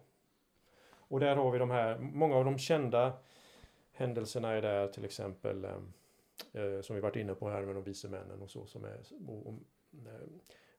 [0.92, 3.14] Och där har vi de här, många av de kända
[3.92, 5.78] händelserna är där till exempel eh,
[6.54, 9.00] eh som vi varit inne på här med de vise männen och så som är
[9.28, 9.54] och, och,
[9.94, 10.28] eh,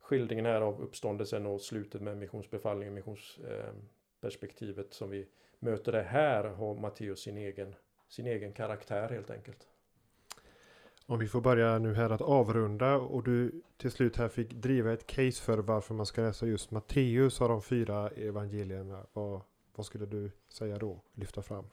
[0.01, 5.27] skildringen här av uppståndelsen och slutet med missionsbefallningen, missionsperspektivet eh, som vi
[5.61, 7.75] möter det här har Matteus sin egen,
[8.09, 9.67] sin egen karaktär helt enkelt.
[11.07, 14.93] Om vi får börja nu här att avrunda och du till slut här fick driva
[14.93, 19.07] ett case för varför man ska läsa just Matteus av de fyra evangelierna.
[19.13, 19.41] Vad,
[19.75, 21.01] vad skulle du säga då?
[21.15, 21.65] Lyfta fram?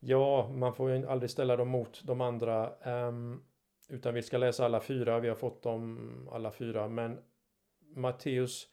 [0.00, 2.72] Ja, man får ju aldrig ställa dem mot de andra.
[3.08, 3.42] Um,
[3.88, 5.20] utan vi ska läsa alla fyra.
[5.20, 6.88] Vi har fått dem alla fyra.
[6.88, 7.18] Men
[7.94, 8.68] Matteus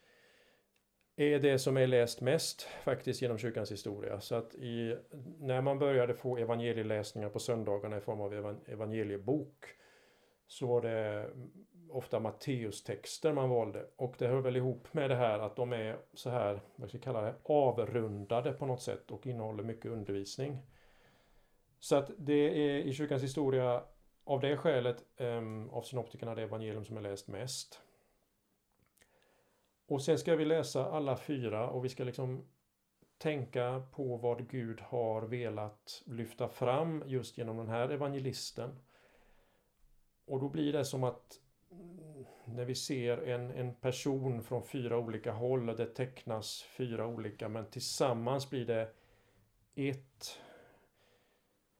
[1.15, 4.19] är det som är läst mest faktiskt genom kyrkans historia.
[4.19, 4.97] Så att i,
[5.39, 9.65] när man började få evangelieläsningar på söndagarna i form av evangeliebok
[10.47, 11.29] så var det
[11.89, 13.85] ofta Matteustexter man valde.
[13.95, 16.97] Och det hör väl ihop med det här att de är så här, vad ska
[16.97, 20.57] jag kalla det, avrundade på något sätt och innehåller mycket undervisning.
[21.79, 23.83] Så att det är i kyrkans historia
[24.23, 27.81] av det skälet um, av synoptikerna det evangelium som är läst mest.
[29.87, 32.45] Och sen ska vi läsa alla fyra och vi ska liksom
[33.17, 38.79] tänka på vad Gud har velat lyfta fram just genom den här evangelisten.
[40.25, 41.39] Och då blir det som att
[42.45, 47.49] när vi ser en, en person från fyra olika håll och det tecknas fyra olika
[47.49, 48.89] men tillsammans blir det
[49.75, 50.39] ett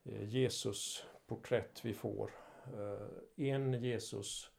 [0.03, 2.31] eh, Jesus-porträtt vi får.
[2.65, 4.51] Eh, en Jesus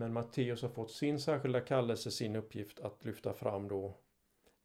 [0.00, 3.96] men Matteus har fått sin särskilda kallelse, sin uppgift att lyfta fram då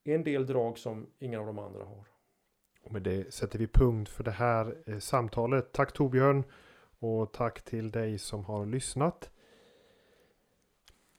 [0.04, 2.06] en del drag som ingen av de andra har.
[2.84, 5.72] Och med det sätter vi punkt för det här eh, samtalet.
[5.72, 6.44] Tack Torbjörn
[7.00, 9.30] och tack till dig som har lyssnat.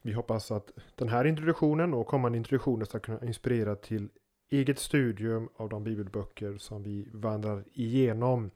[0.02, 4.08] Vi hoppas att den här introduktionen och kommande introduktioner ska kunna inspirera till
[4.48, 8.50] eget studium av de bibelböcker som vi vandrar igenom.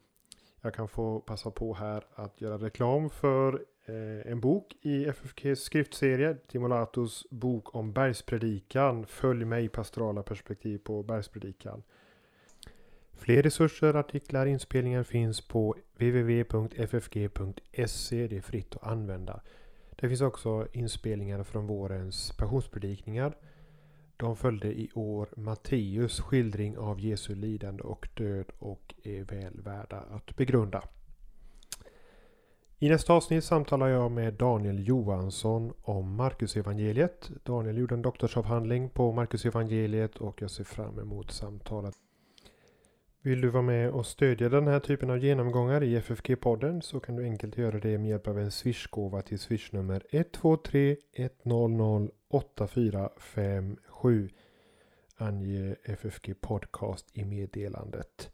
[0.60, 5.62] Jag kan få passa på här att göra reklam för Eh, en bok i FFKs
[5.62, 9.06] skriftserie, Timolatos bok om bergspredikan.
[9.06, 11.82] Följ mig pastorala perspektiv på bergspredikan.
[13.12, 17.46] Fler resurser, artiklar, inspelningar finns på www.ffg.se.
[18.26, 19.40] Det är fritt att använda.
[19.96, 23.36] Det finns också inspelningar från vårens passionspredikningar.
[24.16, 29.96] De följde i år Matteus skildring av Jesu lidande och död och är väl värda
[29.96, 30.82] att begrunda.
[32.82, 37.30] I nästa avsnitt samtalar jag med Daniel Johansson om Markusevangeliet.
[37.44, 41.94] Daniel gjorde en doktorsavhandling på Markusevangeliet och jag ser fram emot samtalet.
[43.22, 47.16] Vill du vara med och stödja den här typen av genomgångar i FFG-podden så kan
[47.16, 54.30] du enkelt göra det med hjälp av en swishgåva till swishnummer 123 100 8457.
[55.16, 58.30] Ange FFG Podcast i meddelandet.